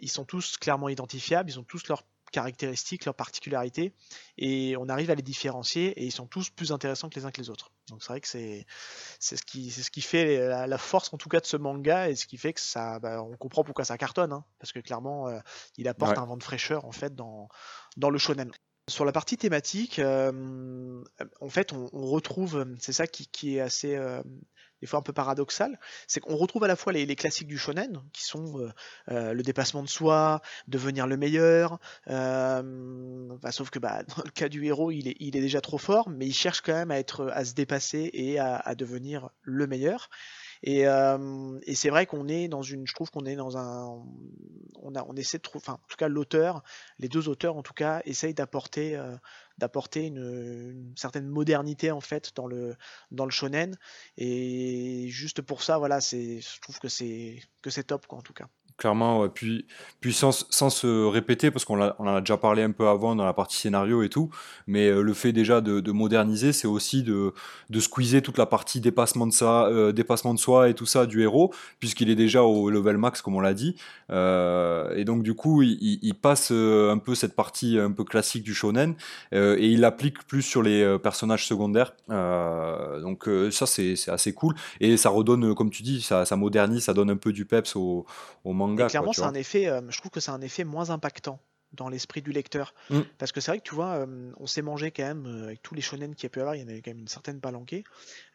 [0.01, 3.93] ils sont tous clairement identifiables, ils ont tous leurs caractéristiques, leurs particularités,
[4.37, 7.31] et on arrive à les différencier, et ils sont tous plus intéressants que les uns
[7.31, 7.71] que les autres.
[7.89, 8.65] Donc c'est vrai que c'est
[9.19, 12.09] c'est ce qui c'est ce qui fait la, force en tout cas de ce manga,
[12.09, 14.79] et ce qui fait que ça, bah, on comprend pourquoi ça cartonne, hein, parce que
[14.79, 15.39] clairement euh,
[15.77, 17.49] il apporte un vent de fraîcheur en fait dans
[17.97, 18.51] dans le shonen.
[18.89, 21.03] Sur la partie thématique, euh,
[21.41, 24.21] en fait, on, retrouve, c'est ça qui, est assez, euh,
[24.81, 28.01] des fois un peu paradoxal, c'est qu'on retrouve à la fois les, classiques du shonen,
[28.11, 28.71] qui sont
[29.09, 34.65] euh, le dépassement de soi, devenir le meilleur, sauf que bah, dans le cas du
[34.65, 38.39] héros, il est, déjà trop fort, mais il cherche quand même à, se dépasser et
[38.39, 40.09] à, à devenir le meilleur.
[40.63, 44.03] Et, et c'est vrai qu'on est dans une, je trouve qu'on est dans un,
[44.83, 46.63] on essaie de trouver, enfin, en tout cas l'auteur,
[46.99, 49.01] les deux auteurs en tout cas, essayent d'apporter,
[49.57, 52.75] d'apporter une, une, certaine modernité en fait dans le,
[53.11, 53.77] dans le shonen.
[54.17, 58.21] Et juste pour ça, voilà, c'est, je trouve que c'est, que c'est top quoi en
[58.21, 58.47] tout cas.
[58.79, 59.65] Clairement, puis,
[59.99, 63.25] puis sans, sans, se répéter, parce qu'on en a déjà parlé un peu avant dans
[63.25, 64.29] la partie scénario et tout,
[64.67, 67.33] mais euh, le fait déjà de, de moderniser, c'est aussi de,
[67.69, 71.05] de squeezer toute la partie dépassement de, ça, euh, dépassement de soi et tout ça
[71.05, 73.75] du héros, puisqu'il est déjà au level max, comme on l'a dit.
[74.11, 78.53] Euh, et donc, du coup, il, passe un peu cette partie un peu classique du
[78.53, 78.95] shonen,
[79.33, 81.93] et il l'applique plus sur les personnages secondaires.
[82.07, 84.55] donc, ça, c'est assez cool.
[84.79, 87.75] Et ça redonne, comme tu dis, ça, ça modernise, ça donne un peu du peps
[87.75, 88.05] au,
[88.45, 91.39] au manga clairement, c'est un effet, euh, je trouve que c'est un effet moins impactant
[91.73, 92.73] dans l'esprit du lecteur.
[92.89, 93.01] Mm.
[93.19, 95.61] Parce que c'est vrai que tu vois, euh, on s'est mangé quand même euh, avec
[95.61, 97.07] tous les shonen qu'il y a pu avoir, il y en avait quand même une
[97.07, 97.83] certaine palanquée.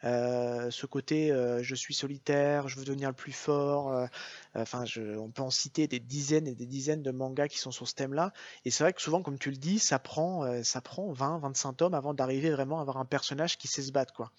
[0.03, 4.09] ce côté, je suis solitaire, je veux devenir le plus fort.
[4.55, 7.89] Enfin, on peut en citer des dizaines et des dizaines de mangas qui sont sur
[7.89, 8.33] ce thème-là.
[8.65, 11.73] Et c'est vrai que souvent, comme tu le dis, ça prend, ça prend 20, 25
[11.73, 14.31] tomes avant d'arriver vraiment à avoir un personnage qui sait se battre, quoi.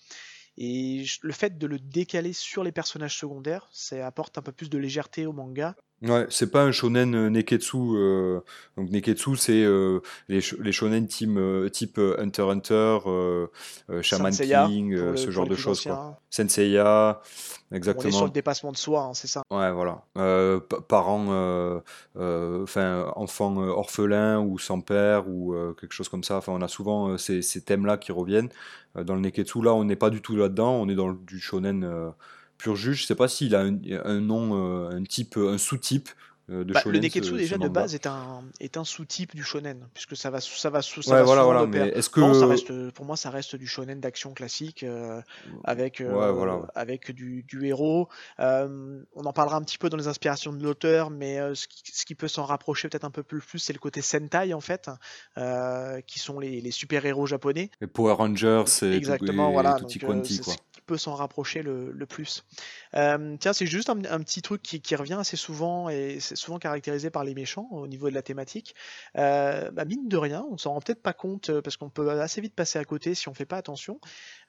[0.58, 4.70] Et le fait de le décaler sur les personnages secondaires, ça apporte un peu plus
[4.70, 7.78] de légèreté au manga Ouais, c'est pas un shonen euh, neketsu.
[7.78, 8.41] Euh,
[8.76, 13.00] donc neketsu, c'est euh, les, les, shonen team, euh, type Hunter Hunter,
[14.02, 15.84] Shaman King, ce genre de choses.
[15.84, 16.20] Quoi.
[16.30, 17.22] Senseiya,
[17.72, 18.06] exactement.
[18.06, 19.41] On est sur le dépassement de soi, hein, c'est ça.
[19.50, 20.04] Ouais, voilà.
[20.89, 21.82] parents,
[22.16, 26.38] enfin enfants orphelins ou sans père ou quelque chose comme ça.
[26.38, 28.50] Enfin, on a souvent ces, ces thèmes-là qui reviennent.
[28.96, 30.74] dans le neketsu, là, on n'est pas du tout là-dedans.
[30.74, 32.14] On est dans du shonen
[32.58, 33.01] pur juge.
[33.01, 36.10] Je sais pas s'il a un, nom, euh, un type, un sous-type.
[36.51, 38.84] euh, de Bah, le shonen, Neketsu ce, ce déjà de base est un est un
[38.84, 41.66] sous-type du shonen puisque ça va ça va ça Ouais, va voilà, voilà.
[41.66, 42.45] Mais est-ce Non, ça que.
[42.45, 45.22] reste pour moi ça reste du shonen d'action classique euh,
[45.64, 46.58] avec Ouais, voilà.
[46.58, 46.68] ouais.
[46.76, 48.10] avec du, du héros.
[48.39, 51.82] Euh, on en parlera un petit peu dans les inspirations de l'auteur, mais ce qui,
[51.91, 54.88] ce qui peut s'en rapprocher peut-être un peu plus, c'est le côté Sentai en fait,
[56.06, 57.72] qui sont les, les super-héros japonais.
[57.82, 59.74] Les Power Rangers tout, Exactement, et voilà.
[59.80, 60.53] tutti Donc, quanti, c'est quoi.
[60.86, 62.44] Peut s'en rapprocher le, plus.
[62.96, 66.60] Euh, tiens, c'est juste un, petit truc qui, qui revient assez souvent et c'est souvent
[66.60, 68.76] caractérisé par les méchants au niveau de la thématique.
[69.18, 72.10] Euh, bah, mine de rien, on s'en rend peut-être pas compte euh, parce qu'on peut
[72.10, 74.00] assez vite passer à côté si on fait pas attention.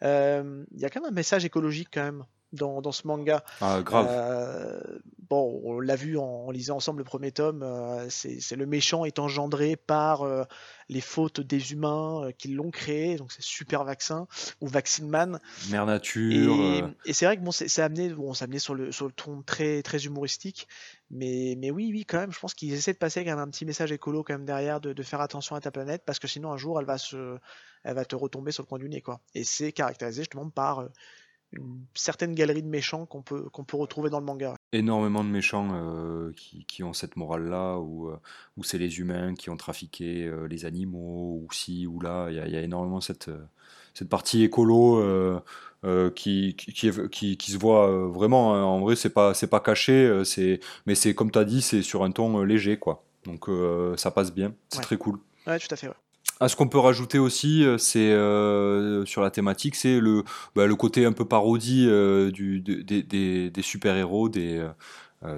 [0.03, 3.45] Euh, Il y a quand même un message écologique quand même dans, dans ce manga.
[3.61, 4.07] Ah, grave.
[4.09, 4.81] Euh,
[5.29, 9.05] bon, on l'a vu en, en lisant ensemble le premier tome, euh, c'est le méchant
[9.05, 10.45] est engendré par euh,
[10.89, 14.27] les fautes des humains euh, qui l'ont créé, donc c'est Super Vaccin
[14.61, 15.41] ou Vaccine Man.
[15.71, 16.93] Mère Nature.
[17.05, 19.83] et c'est vrai que bon, c'est amené, bon, amené sur le, sur le ton très,
[19.83, 20.69] très humoristique,
[21.11, 23.51] mais, mais oui, oui, quand même, je pense qu'ils essaient de passer quand même un
[23.51, 26.29] petit message écolo quand même derrière, de, de faire attention à ta planète, parce que
[26.29, 27.39] sinon un jour elle va se,
[27.85, 29.21] elle va te retomber sur le coin du nez, quoi.
[29.35, 30.89] Et c'est caractérisé justement par
[31.53, 34.55] une certaine galerie de méchants qu'on peut, qu'on peut retrouver dans le manga.
[34.73, 38.17] énormément de méchants euh, qui, qui ont cette morale-là, où, euh,
[38.57, 42.29] où c'est les humains qui ont trafiqué euh, les animaux, ou ci, ou là.
[42.31, 43.31] Il y a, il y a énormément cette,
[43.95, 45.41] cette partie écolo euh,
[46.11, 46.91] qui, qui,
[47.53, 48.55] se voit vraiment.
[48.55, 48.63] hein.
[48.65, 51.83] En vrai, c'est pas, c'est pas caché, c'est, mais c'est comme tu as dit, c'est
[51.83, 53.05] sur un ton léger, quoi.
[53.25, 53.49] Donc
[53.97, 54.83] ça passe bien, c'est Ouais.
[54.83, 55.19] très cool.
[55.47, 55.89] Ouais, tout à fait.
[55.89, 55.95] ouais.
[56.39, 60.23] Ah, ce qu'on peut rajouter aussi, euh, euh, sur la thématique, c'est le,
[60.55, 64.63] bah, côté un peu parodie euh, des, super-héros, des,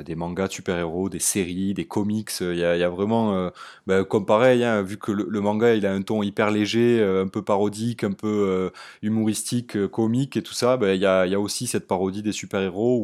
[0.05, 2.33] des mangas super-héros, des séries, des comics.
[2.41, 3.51] Il y a, vraiment,
[3.87, 7.29] bah, comme pareil, hein, vu que le, manga il a un ton hyper léger, un
[7.29, 8.73] peu parodique, un peu
[9.03, 13.01] humoristique, comique et tout ça, bah, il y a, aussi cette parodie des super-héros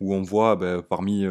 [0.00, 1.24] où, on voit parmi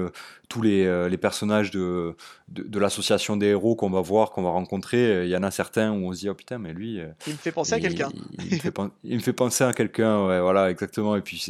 [0.50, 2.16] tous les personnages de,
[2.54, 5.43] de, de l'association des héros qu'on va voir, qu'on va rencontrer, euh, il y en
[5.43, 7.74] a certains où on se dit oh putain mais lui euh, Il me fait penser
[7.74, 8.10] à quelqu'un.
[8.39, 11.16] il me fait pen- il me fait penser à quelqu'un, ouais, voilà exactement.
[11.16, 11.43] Et puis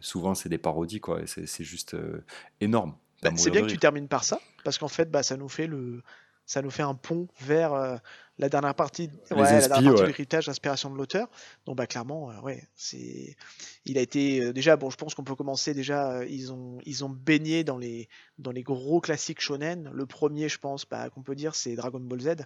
[0.00, 2.24] souvent c'est des parodies quoi, c'est juste euh,
[2.60, 2.94] énorme.
[3.22, 5.66] Bah, c'est bien que tu termines par ça, parce qu'en fait, bah, ça nous fait
[5.66, 6.02] le,
[6.46, 8.00] ça nous fait un pont vers
[8.38, 11.28] la dernière partie, ouais, la dernière partie de l'héritage, l'inspiration de l'auteur.
[11.66, 13.36] Donc, bah, clairement, euh, ouais, c'est,
[13.84, 16.12] il a été euh, déjà, bon, je pense qu'on peut commencer déjà.
[16.12, 18.08] euh, ils ont, ils ont baigné dans les,
[18.38, 19.90] dans les gros classiques shonen.
[19.92, 22.36] Le premier, je pense, bah, qu'on peut dire, c'est Dragon Ball Z.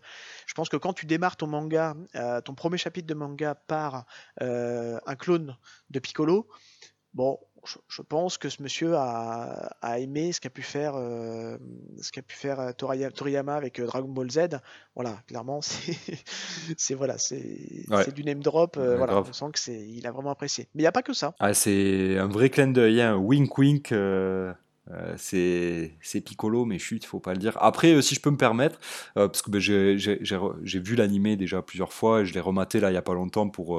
[0.47, 1.95] Je pense que quand tu démarres ton manga,
[2.45, 4.07] ton premier chapitre de manga par
[4.40, 5.57] un clone
[5.90, 6.49] de Piccolo,
[7.12, 11.57] bon, je, je pense que ce monsieur a, a aimé ce qu'a pu faire, euh,
[12.01, 14.41] ce qu'a pu faire euh, Toriyama avec euh, Dragon Ball Z.
[14.95, 15.61] Voilà, clairement,
[16.77, 18.11] c'est, voilà, c'est, Ouais.
[18.13, 18.77] du name drop.
[18.77, 19.27] euh, voilà, grave.
[19.29, 20.69] on sent que c'est, il a vraiment apprécié.
[20.75, 21.35] Mais il n'y a pas que ça.
[21.39, 23.93] Ah, c'est un vrai clin d'œil, hein, wink wink.
[23.93, 24.53] euh,
[24.91, 27.57] euh, c'est c'est Piccolo, mais chut, faut pas le dire.
[27.61, 28.81] Après, euh, si je peux me permettre,
[29.17, 32.91] euh, parce que ben, j'ai vu l'animé déjà plusieurs fois et je l'ai rematé là
[32.91, 33.79] il y a pas longtemps pour,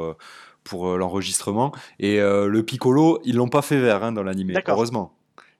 [0.63, 1.71] pour euh, l'enregistrement.
[1.99, 5.13] Et euh, le Piccolo, ils l'ont pas fait vert hein, dans l'animé, heureusement.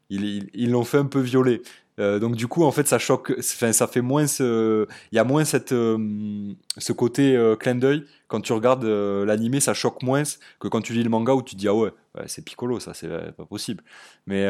[0.09, 1.61] Ils l'ont fait un peu violet.
[1.99, 3.33] Euh, donc du coup, en fait, ça choque.
[3.37, 4.87] Enfin, ça fait moins ce.
[5.11, 8.05] Il y a moins cette, euh, ce côté euh, clin d'œil.
[8.27, 10.23] Quand tu regardes l'animé, ça choque moins
[10.59, 12.79] que quand tu lis le manga où tu te dis ah ouais, ouais, c'est Piccolo,
[12.79, 13.83] ça c'est pas possible.
[14.25, 14.45] Mais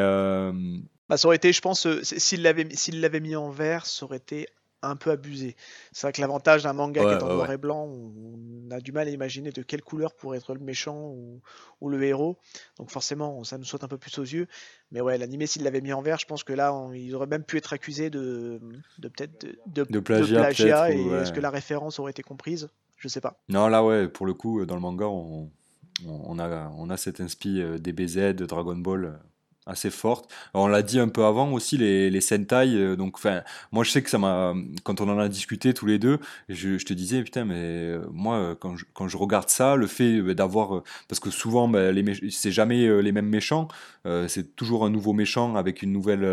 [1.08, 4.16] Bah, ça aurait été, je pense, s'il l'avait, s'il l'avait mis en vert, ça aurait
[4.16, 4.48] été
[4.86, 5.56] un peu abusé.
[5.92, 7.54] C'est vrai que l'avantage d'un manga qui est en ouais, noir ouais.
[7.54, 11.08] et blanc, on a du mal à imaginer de quelle couleur pourrait être le méchant
[11.08, 11.40] ou,
[11.80, 12.38] ou le héros.
[12.78, 14.46] Donc forcément, ça nous saute un peu plus aux yeux.
[14.90, 17.26] Mais ouais, l'animé, s'il l'avait mis en vert, je pense que là, on- il aurait
[17.26, 18.60] même pu être accusé de,
[18.98, 20.92] de peut-être de, de- de de plagiat.
[20.92, 22.68] Et est-ce que la référence aurait été comprise?
[22.96, 23.38] Je sais pas.
[23.48, 25.50] Non, là ouais, pour le coup, dans le manga, on,
[26.06, 29.18] on a, on a cette inspi euh, DBZ, de Dragon Ball.
[29.66, 30.30] Assez forte.
[30.52, 32.74] On l'a dit un peu avant aussi, les, les Sentai.
[32.74, 33.42] euh, donc, enfin,
[33.72, 34.54] moi, je sais que ça m'a.
[34.82, 38.56] Quand on en a discuté tous les deux, je, te disais, putain, mais euh, moi,
[38.60, 40.82] quand je, quand je regarde ça, le fait euh, d'avoir.
[41.08, 43.68] Parce que souvent, bah, les c'est jamais les mêmes méchants.
[44.28, 46.28] c'est toujours un nouveau méchant avec une nouvelle.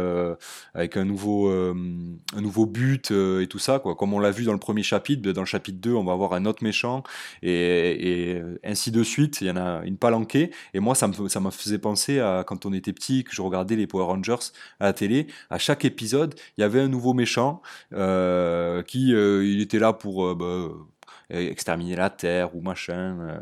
[0.74, 3.96] avec un nouveau, un nouveau but et tout ça, quoi.
[3.96, 6.14] Comme on l'a vu dans le premier chapitre, bah, dans le chapitre 2, on va
[6.14, 7.04] avoir un autre méchant
[7.42, 9.40] et, et ainsi de suite.
[9.42, 10.52] Il y en a une palanquée.
[10.74, 13.42] Et moi, ça me, ça me faisait penser à quand on était petit, que je
[13.42, 15.28] regardais les Power Rangers à la télé.
[15.50, 17.62] À chaque épisode, il y avait un nouveau méchant
[17.94, 23.40] euh, qui euh, il était là pour euh, bah, exterminer la Terre ou machin.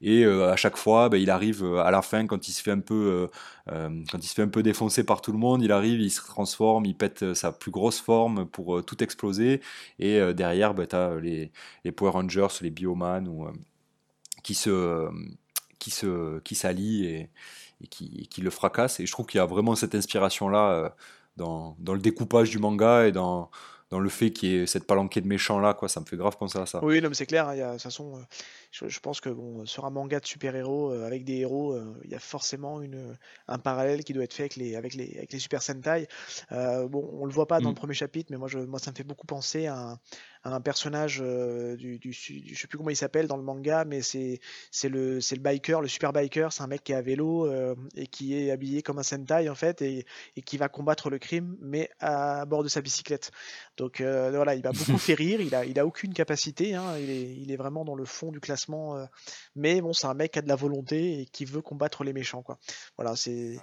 [0.00, 2.80] et à chaque fois, bah, il arrive à la fin quand il se fait un
[2.80, 3.28] peu,
[3.66, 6.20] quand il se fait un peu défoncer par tout le monde, il arrive, il se
[6.20, 9.60] transforme, il pète sa plus grosse forme pour tout exploser.
[9.98, 11.50] Et derrière, bah, tu as les,
[11.84, 13.48] les Power Rangers, les Bioman ou
[14.42, 15.08] qui se
[15.82, 17.30] qui se qui s'allient et,
[17.82, 20.94] et qui, le fracassent et je trouve qu'il y a vraiment cette inspiration là
[21.36, 23.50] dans, le découpage du manga et dans,
[23.90, 25.88] le fait qu'il y ait cette palanquée de méchants là, quoi.
[25.88, 26.82] Ça me fait grave penser à ça.
[26.82, 27.48] Oui, non, c'est clair.
[27.48, 28.24] Hein, il y a, de toute façon,
[28.72, 32.18] je, pense que bon, sur un manga de super-héros avec des héros, il y a
[32.18, 33.16] forcément une,
[33.48, 36.08] un parallèle qui doit être fait avec les, avec les, avec les Super Sentai.
[36.50, 37.76] bon, on le voit pas dans le mmh.
[37.76, 39.98] premier chapitre, mais moi, je, moi, ça me fait beaucoup penser à,
[40.44, 44.02] un personnage euh, du, du, je sais plus comment il s'appelle dans le manga, mais
[44.02, 44.40] c'est
[44.84, 48.06] le le biker, le super biker, c'est un mec qui est à vélo euh, et
[48.06, 50.04] qui est habillé comme un sentai en fait et,
[50.36, 53.30] et, qui va combattre le crime, mais à bord de sa bicyclette.
[53.76, 56.98] Donc euh, voilà, il va beaucoup faire rire, il a il a aucune capacité, hein,
[56.98, 58.61] il est il est vraiment dans le fond du classement,
[59.54, 62.12] mais bon, c'est un mec qui a de la volonté et qui veut combattre les
[62.12, 62.58] méchants quoi.
[62.96, 63.58] Voilà, c'est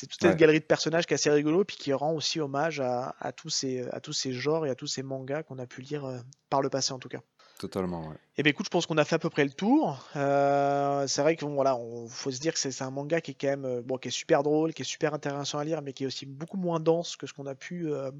[0.00, 3.14] toute cette galerie de personnages qui est assez rigolo puis qui rend aussi hommage à,
[3.20, 5.80] à tous ces à tous ces genres et à tous ces mangas qu'on a pu
[5.82, 7.20] lire par le passé en tout cas.
[7.58, 8.16] Totalement, ouais.
[8.34, 10.08] Et eh bien écoute, je pense qu'on a fait à peu près le tour.
[10.16, 13.34] Euh, c'est vrai qu'on voilà, on faut se dire que c'est un manga qui est
[13.34, 15.92] quand même euh, bon, qui est super drôle, qui est super intéressant à lire, mais
[15.92, 18.10] qui est aussi beaucoup moins dense que ce qu'on a pu euh,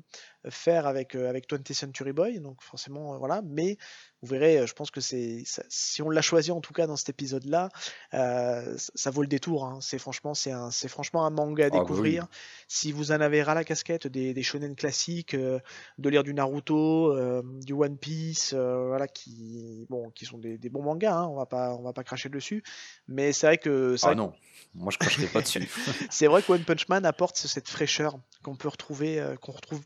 [0.51, 2.41] faire avec avec 20th Century Boy.
[2.41, 3.41] Donc forcément, voilà.
[3.43, 3.79] Mais
[4.21, 7.09] vous verrez, je pense que c'est si on l'a choisi en tout cas dans cet
[7.09, 7.71] épisode-là,
[8.13, 9.65] ça vaut le détour.
[9.65, 9.79] Hein.
[9.81, 12.27] C'est franchement, c'est un, c'est franchement un manga à ah, bah découvrir.
[12.69, 17.43] Si vous en avez ras la casquette des, des shonen classiques, de lire du Naruto,
[17.63, 21.74] du One Piece, voilà, qui bon qui sont des, bons mangas, hein, on va pas
[21.74, 22.62] on va pas cracher dessus,
[23.09, 24.32] mais c'est vrai que ah non,
[24.74, 25.68] moi je cracherai pas dessus.
[26.11, 29.82] c'est vrai que One Punch Man apporte cette fraîcheur qu'on peut retrouver, euh, qu'on retrouve,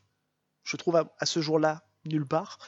[0.65, 2.59] je trouve à, ce jour-là nulle part.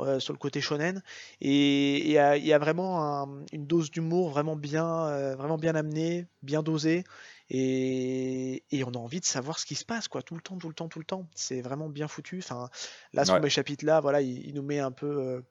[0.00, 1.02] Euh, sur le côté shonen
[1.40, 6.62] et il y, a vraiment une dose d'humour vraiment bien euh, vraiment bien amenée bien
[6.62, 7.02] dosée
[7.50, 10.68] et, on a envie de savoir ce qui se passe quoi tout le temps tout
[10.68, 12.70] le temps tout le temps c'est vraiment bien foutu enfin
[13.12, 13.50] là ce ouais.
[13.50, 15.42] chapitre là voilà il, nous met un peu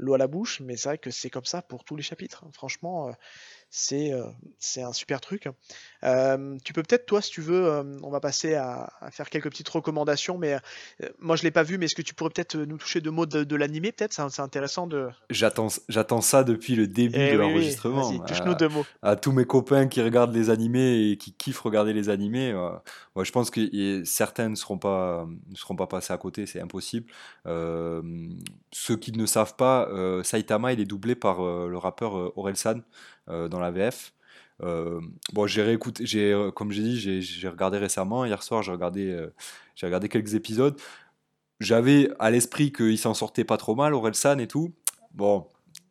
[0.00, 2.44] l'eau à la bouche, mais c'est vrai que c'est comme ça pour tous les chapitres.
[2.52, 3.12] Franchement, euh,
[3.70, 4.24] c'est euh,
[4.58, 5.48] c'est un super truc.
[6.02, 9.48] Euh, tu peux peut-être, toi, si tu veux, euh, on va passer à, faire quelques
[9.48, 10.56] petites recommandations, mais
[11.20, 13.26] moi je l'ai pas vu, mais est-ce que tu pourrais peut-être nous toucher deux mots
[13.26, 14.12] de, l'animé, peut-être?
[14.12, 15.08] C'est intéressant de.
[15.30, 18.18] J'attends, j'attends ça depuis le début eh de l'enregistrement.
[18.18, 18.84] touche-nous deux mots.
[19.02, 23.24] À, tous mes copains qui regardent les animés et qui kiffent regarder les animés, moi,
[23.24, 27.06] je pense que certains ne seront pas, ne seront pas passés à côté, c'est impossible.
[27.44, 29.88] ceux qui ne savent pas,
[30.24, 32.80] Saitama, il est doublé par le rappeur Orelsan.
[33.30, 34.12] Euh, dans la VF.
[34.62, 35.00] Euh,
[35.32, 38.24] bon, j'ai réécouté, j'ai, euh, comme j'ai dit, j'ai regardé récemment.
[38.24, 39.26] Hier soir, j'ai regardé,
[39.74, 40.78] j'ai regardé quelques épisodes.
[41.60, 44.74] J'avais à l'esprit qu'il s'en sortait pas trop mal, Orelsan et tout.
[45.12, 45.46] Bon,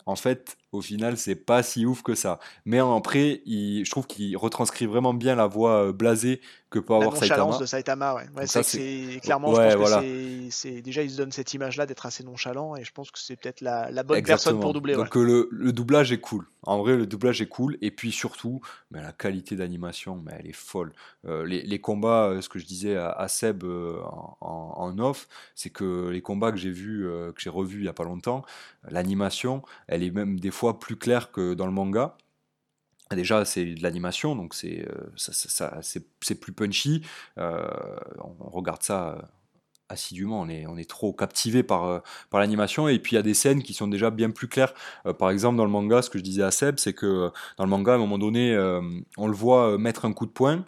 [0.06, 2.40] en fait, au final, c'est pas si ouf que ça.
[2.66, 6.94] Mais après, il, je trouve qu'il retranscrit vraiment bien la voix euh, blasée que peut
[6.94, 7.58] avoir la Saitama.
[7.58, 8.46] de Saitama, ouais.
[8.46, 12.76] c'est clairement, je pense que c'est déjà il se donne cette image-là d'être assez nonchalant
[12.76, 14.94] et je pense que c'est peut-être la, la, bonne personne pour doubler.
[14.94, 16.46] Donc le, le, doublage est cool.
[16.64, 18.62] En vrai, le doublage est cool et puis surtout,
[18.92, 20.94] mais la qualité d'animation, mais elle est folle.
[21.26, 25.72] Euh, les, les, combats, euh, ce que je disais à, Seb en, en, off, c'est
[25.72, 28.44] que les combats que j'ai vus, que j'ai revus il y a pas longtemps,
[28.88, 32.18] l'animation, elle est même des fois plus claire que dans le manga.
[33.12, 35.82] Déjà, c'est de l'animation, donc c'est euh,
[36.22, 37.02] c'est plus punchy.
[37.40, 37.68] Euh,
[38.20, 39.22] on regarde ça euh,
[39.90, 42.88] assidûment, on est, on est trop captivé par, par l'animation.
[42.88, 44.76] Et puis il y a des scènes qui sont déjà bien plus claires.
[45.18, 47.70] par exemple, dans le manga, ce que je disais à Seb, c'est que dans le
[47.72, 48.56] manga, à un moment donné,
[49.18, 50.64] on le voit mettre un coup de poing,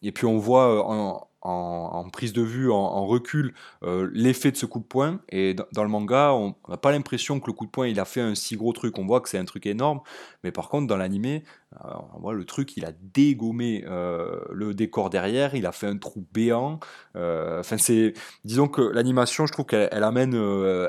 [0.00, 4.66] et puis on voit en, en, prise de vue, en, recul, euh, l'effet de ce
[4.66, 5.20] coup de poing.
[5.28, 8.04] Et dans, le manga, on n'a pas l'impression que le coup de poing, il a
[8.04, 8.98] fait un si gros truc.
[8.98, 10.00] On voit que c'est un truc énorme.
[10.44, 11.42] Mais par contre, dans l'animé,
[11.84, 15.86] euh, on voit le truc, il a dégommé euh, le décor derrière, il a fait
[15.86, 16.78] un trou béant.
[17.14, 18.14] Enfin, c'est,
[18.44, 20.34] disons que l'animation, je trouve qu'elle amène,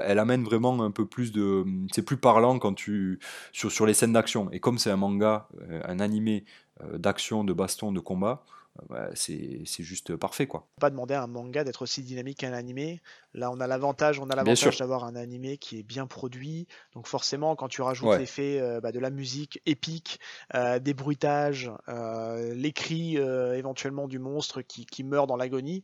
[0.03, 3.19] elle amène vraiment un peu plus de, c'est plus parlant quand tu
[3.51, 4.51] sur sur les scènes d'action.
[4.51, 5.47] Et comme c'est un manga,
[5.85, 6.45] un animé
[6.93, 8.43] d'action, de baston, de combat
[9.13, 10.67] c'est juste parfait quoi.
[10.79, 13.01] Pas demander à un manga d'être aussi dynamique qu'un animé.
[13.33, 16.67] Là, on a l'avantage, on a l'avantage d'avoir un animé qui est bien produit.
[16.93, 20.19] Donc forcément, quand tu rajoutes l'effet euh, bah, de la musique épique,
[20.55, 25.83] euh, des bruitages, euh, les cris éventuellement du monstre qui, meurt dans l'agonie,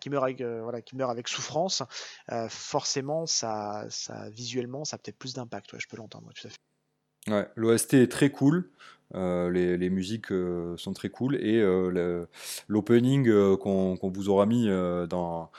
[0.00, 1.82] qui meurt avec voilà, qui meurt avec souffrance,
[2.48, 5.78] forcément, ça, ça visuellement, ça a peut-être plus d'impact.
[5.78, 6.56] je peux l'entendre tout à fait.
[7.28, 8.70] Ouais, l'OST est très cool.
[9.14, 12.26] Euh, les, musiques euh, sont très cool et euh,
[12.68, 14.68] l'opening qu'on vous aura mis
[15.08, 15.50] dans,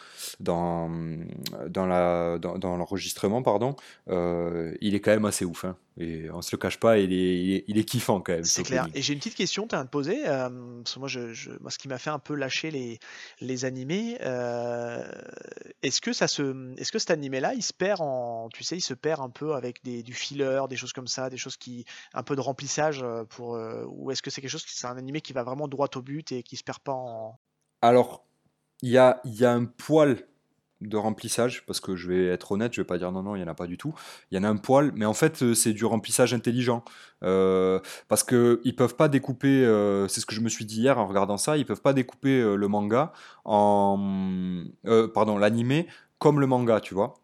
[2.77, 3.75] l'enregistrement, pardon,
[4.07, 5.65] il est quand même assez ouf.
[5.65, 5.77] Hein.
[5.99, 8.43] Et on se le cache pas, il est, il est, kiffant quand même.
[8.43, 8.87] C'est clair.
[8.93, 10.23] Et j'ai une petite question à te poser.
[10.23, 12.99] parce que moi, je, moi, ce qui m'a fait un peu lâcher les,
[13.41, 14.17] les animés,
[15.81, 18.81] est-ce que ça se, est-ce que cet animé-là, il se perd en, tu sais, il
[18.81, 21.85] se perd un peu avec des, du filler, des choses comme ça, des choses qui,
[22.13, 25.33] un peu de remplissage euh, ou est-ce que c'est quelque chose, c'est un animé qui
[25.33, 27.39] va vraiment droit au but et qui se perd pas en.
[27.81, 28.25] Alors,
[28.81, 30.27] il y a, y a un poil
[30.81, 33.39] de remplissage, parce que je vais être honnête, je vais pas dire non, non, il
[33.39, 33.93] n'y en a pas du tout.
[34.31, 36.83] Il y en a un poil, mais en fait, euh, c'est du remplissage intelligent.
[37.23, 40.81] Euh, parce qu'ils ne peuvent pas découper, euh, c'est ce que je me suis dit
[40.81, 43.11] hier en regardant ça, ils peuvent pas découper le manga
[43.45, 44.63] en.
[45.13, 45.87] pardon, l'animé
[46.19, 47.15] comme le manga, tu vois.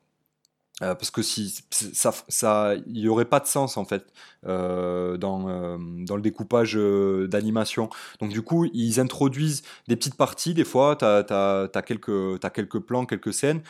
[0.84, 4.06] Euh, parce que si ça, ça, il n'y aurait pas de sens en fait
[4.46, 7.90] euh, dans, euh, dans, le découpage d'animation.
[8.20, 10.54] Donc du coup, ils introduisent des petites parties.
[10.54, 13.62] Des fois, tu as, quelques, as quelques plans, quelques scènes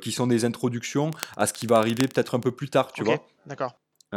[0.00, 3.04] qui sont des introductions à ce qui va arriver peut-être un peu plus tard, tu
[3.04, 3.18] vois.
[3.46, 3.74] D'accord.
[4.12, 4.16] y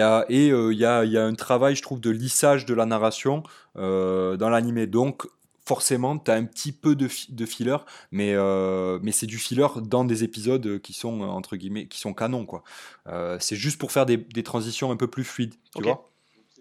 [0.00, 2.84] a, et il y, a, y, a, un travail, je trouve, de lissage de la
[2.84, 3.42] narration
[3.74, 4.86] dans l'animé.
[4.86, 5.26] Donc
[5.64, 7.76] forcément, tu as un petit peu de, de filler,
[8.12, 12.12] mais, euh, mais c'est du filler dans des épisodes qui sont, entre guillemets, qui sont
[12.12, 12.46] canons.
[12.46, 12.62] quoi.
[13.08, 16.04] Euh, c'est juste pour faire des, des, transitions un peu plus fluides, tu vois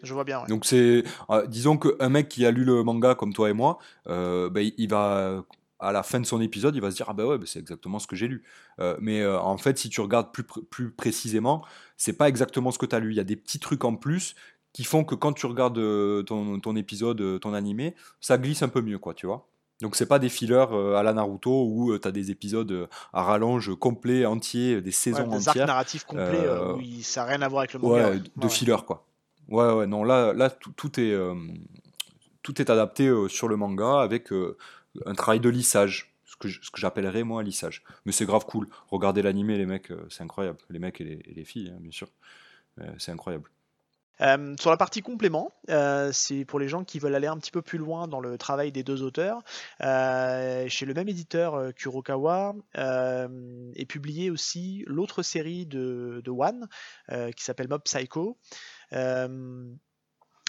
[0.01, 0.43] je vois bien.
[0.49, 3.79] Donc c'est, euh, disons qu'un mec qui a lu le manga comme toi et moi,
[4.05, 5.45] bah, il va
[5.79, 7.59] à la fin de son épisode, il va se dire ah bah ouais, bah, c'est
[7.59, 8.43] exactement ce que j'ai lu.
[8.99, 11.63] mais en fait, si tu regardes plus, plus précisément,
[11.95, 13.11] c'est pas exactement ce que tu as lu.
[13.11, 14.35] Il y a des petits trucs en plus
[14.73, 18.67] qui font que quand tu regardes euh, ton, épisode, euh, ton animé, ça glisse un
[18.67, 19.47] peu mieux, quoi, tu vois.
[19.81, 23.23] Donc c'est pas des fillers euh, à la Naruto où tu as des épisodes à
[23.23, 25.65] rallonge complet, entiers, des saisons des entières.
[25.65, 28.11] Des narratifs complets où ça n'a rien à voir avec le manga.
[28.11, 29.05] Ouais, de filler quoi.
[29.49, 31.13] Ouais, ouais, non, là, là tout, est,
[32.43, 34.31] tout est adapté sur le manga avec
[35.05, 37.83] un travail de lissage, ce que, ce que j'appellerais moi un lissage.
[38.05, 38.69] Mais c'est grave cool.
[38.89, 40.59] Regardez l'animé, les mecs, c'est incroyable.
[40.69, 42.07] Les mecs et les, filles, hein, bien sûr.
[42.99, 43.49] c'est incroyable.
[44.23, 47.51] Euh, sur la partie complément, euh, c'est pour les gens qui veulent aller un petit
[47.51, 49.43] peu plus loin dans le travail des deux auteurs.
[49.81, 56.67] Euh, chez le même éditeur Kurokawa est publié aussi l'autre série de, de One
[57.35, 58.37] qui s'appelle Mob Psycho.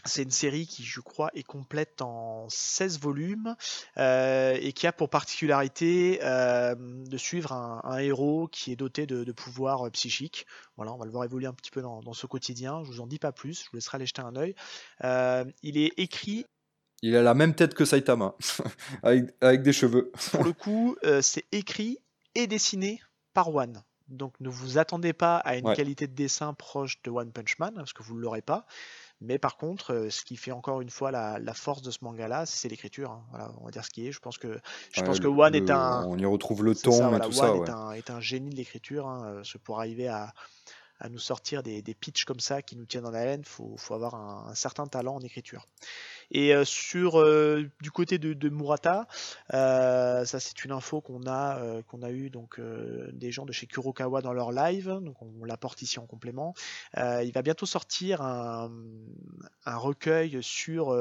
[0.06, 3.56] C'est une série qui, je crois, est complète en 16 volumes
[3.96, 9.32] euh, et qui a pour particularité euh, de suivre un, héros qui est doté de,
[9.32, 10.46] pouvoirs euh, psychiques.
[10.76, 12.82] Voilà, on va le voir évoluer un petit peu dans, ce quotidien.
[12.84, 14.54] Je vous en dis pas plus, je vous laisserai aller jeter un œil.
[15.62, 16.44] il est écrit.
[17.02, 18.34] Il a la même tête que Saitama,
[19.02, 20.10] avec, des cheveux.
[20.32, 21.98] pour le coup, c'est écrit
[22.34, 23.00] et dessiné
[23.32, 23.82] par One.
[24.08, 27.72] Donc ne vous attendez pas à une qualité de dessin proche de One Punch Man,
[27.74, 28.66] parce que vous ne l'aurez pas.
[29.24, 32.46] Mais par contre, euh, ce qui fait encore une fois la, force de ce manga-là,
[32.46, 33.10] c'est l'écriture.
[33.10, 33.24] Hein.
[33.30, 34.12] Voilà, on va dire ce qui est.
[34.12, 34.60] Je pense que,
[34.92, 36.04] je pense que One est un.
[36.06, 37.54] On y retrouve le ton et tout ça.
[37.54, 39.06] Est, un, est, un, génie de l'écriture.
[39.06, 40.32] Hein, euh, pour arriver à,
[41.00, 43.94] à nous sortir des, des pitchs comme ça qui nous tiennent en haleine, faut, faut,
[43.94, 45.66] avoir un, certain talent en écriture.
[46.30, 49.06] Et euh, sur euh, du côté de, Murata,
[49.52, 52.60] euh, ça c'est une info qu'on a qu'on a eu donc
[53.12, 56.54] des gens de chez Kurokawa dans leur live, donc on, l'apporte ici en complément.
[56.96, 58.70] il va bientôt sortir un,
[59.66, 60.96] recueil sur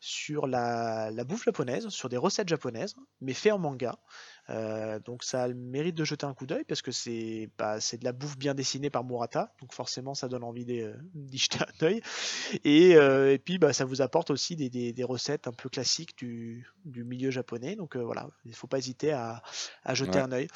[0.00, 3.98] sur la bouffe japonaise, sur des recettes japonaises, mais fait en manga.
[4.48, 7.78] Euh, donc ça a le mérite de jeter un coup d'œil parce que c'est bah,
[7.78, 11.86] de la bouffe bien dessinée par Murata, donc forcément ça donne envie d'y jeter un
[11.86, 12.00] œil.
[12.64, 15.68] Et, euh, et puis bah, ça vous apporte aussi des, des, des, recettes un peu
[15.68, 19.42] classiques du, du milieu japonais, donc euh, voilà, il ne faut pas hésiter à,
[19.84, 20.48] à jeter un œil.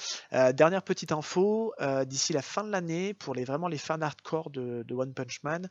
[0.55, 1.74] dernière petite info,
[2.07, 5.43] d'ici la fin de l'année, pour les, vraiment les fans hardcore de, de One Punch
[5.43, 5.68] Man,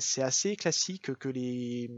[0.00, 1.90] c'est assez classique que les,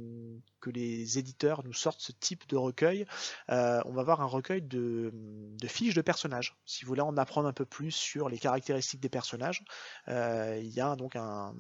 [0.61, 3.07] que les éditeurs nous sortent ce type de recueil.
[3.49, 6.57] on va voir un recueil de de fiches de personnages.
[6.65, 9.65] Si vous voulez en apprendre un peu plus sur les caractéristiques des personnages,
[10.09, 11.55] euh, il y a donc un,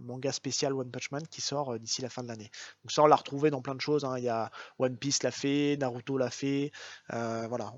[0.00, 2.50] manga spécial One Punch Man qui sort euh, d'ici la fin de l'année.
[2.84, 4.04] Donc ça, on l'a retrouvé dans plein de choses.
[4.04, 4.18] Hein.
[4.18, 6.72] Il y a One Piece l'a fait, Naruto l'a fait,
[7.12, 7.72] euh, voilà.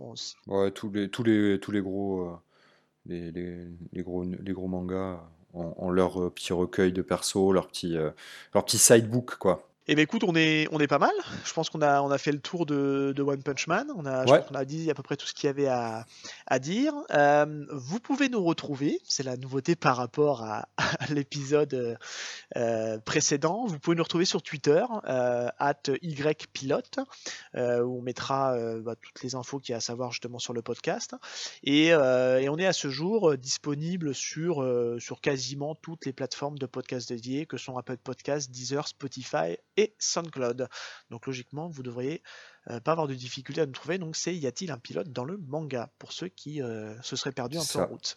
[0.47, 2.39] Ouais, tous les tous les tous les gros
[3.07, 3.33] les,
[3.97, 5.21] gros les gros mangas
[5.53, 7.97] ont, leur petit recueil de persos, leur petit
[8.55, 9.70] leur petit sidebook quoi.
[9.93, 11.11] Eh bien écoute, on est, on est pas mal.
[11.45, 13.89] Je pense qu'on a, on a fait le tour de, One Punch Man.
[13.97, 14.25] On a,
[14.55, 16.07] a dit à peu près tout ce qu'il y avait à,
[16.47, 16.95] à dire.
[17.11, 20.69] Euh, vous pouvez nous retrouver, c'est la nouveauté par rapport à,
[21.11, 21.99] l'épisode
[22.57, 23.67] euh, précédent.
[23.67, 27.01] Vous pouvez nous retrouver sur Twitter, euh, at ypilote,
[27.57, 30.53] euh, où on mettra bah, toutes les infos qu'il y a à savoir justement sur
[30.53, 31.17] le podcast.
[31.65, 34.65] Et, et on est à ce jour disponible sur,
[35.01, 39.95] sur quasiment toutes les plateformes de podcast dédiées, que sont Apple Podcasts, Deezer, Spotify et
[39.99, 40.69] SoundCloud.
[41.11, 42.23] Donc logiquement, vous devriez
[42.69, 43.99] euh, pas avoir de difficulté à nous trouver.
[43.99, 45.91] Donc c'est y a-t-il un pilote dans le manga?
[45.99, 48.17] Pour ceux qui euh, se seraient perdus un peu en route.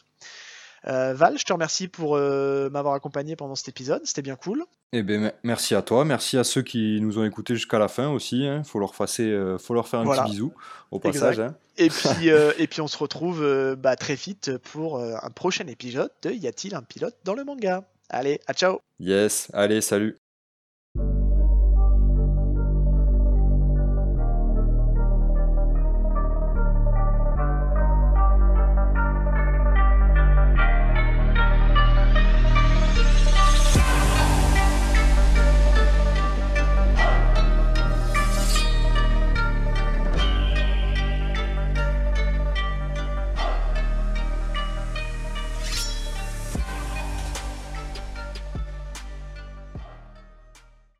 [0.86, 4.66] Euh, Val, je te remercie pour m'avoir accompagné pendant cet épisode, c'était bien cool.
[4.92, 8.10] Eh ben, merci à toi, merci à ceux qui nous ont écoutés jusqu'à la fin
[8.10, 8.42] aussi.
[8.42, 8.64] Il hein.
[8.64, 10.54] faut, leur faut leur faire un petit bisou
[10.92, 11.40] au passage.
[11.40, 11.56] Hein.
[11.78, 16.32] Et, puis, et puis on se retrouve bah, très vite pour un prochain épisode de
[16.32, 20.18] Y a-t-il un pilote dans le manga Allez, à ciao Yes, allez, salut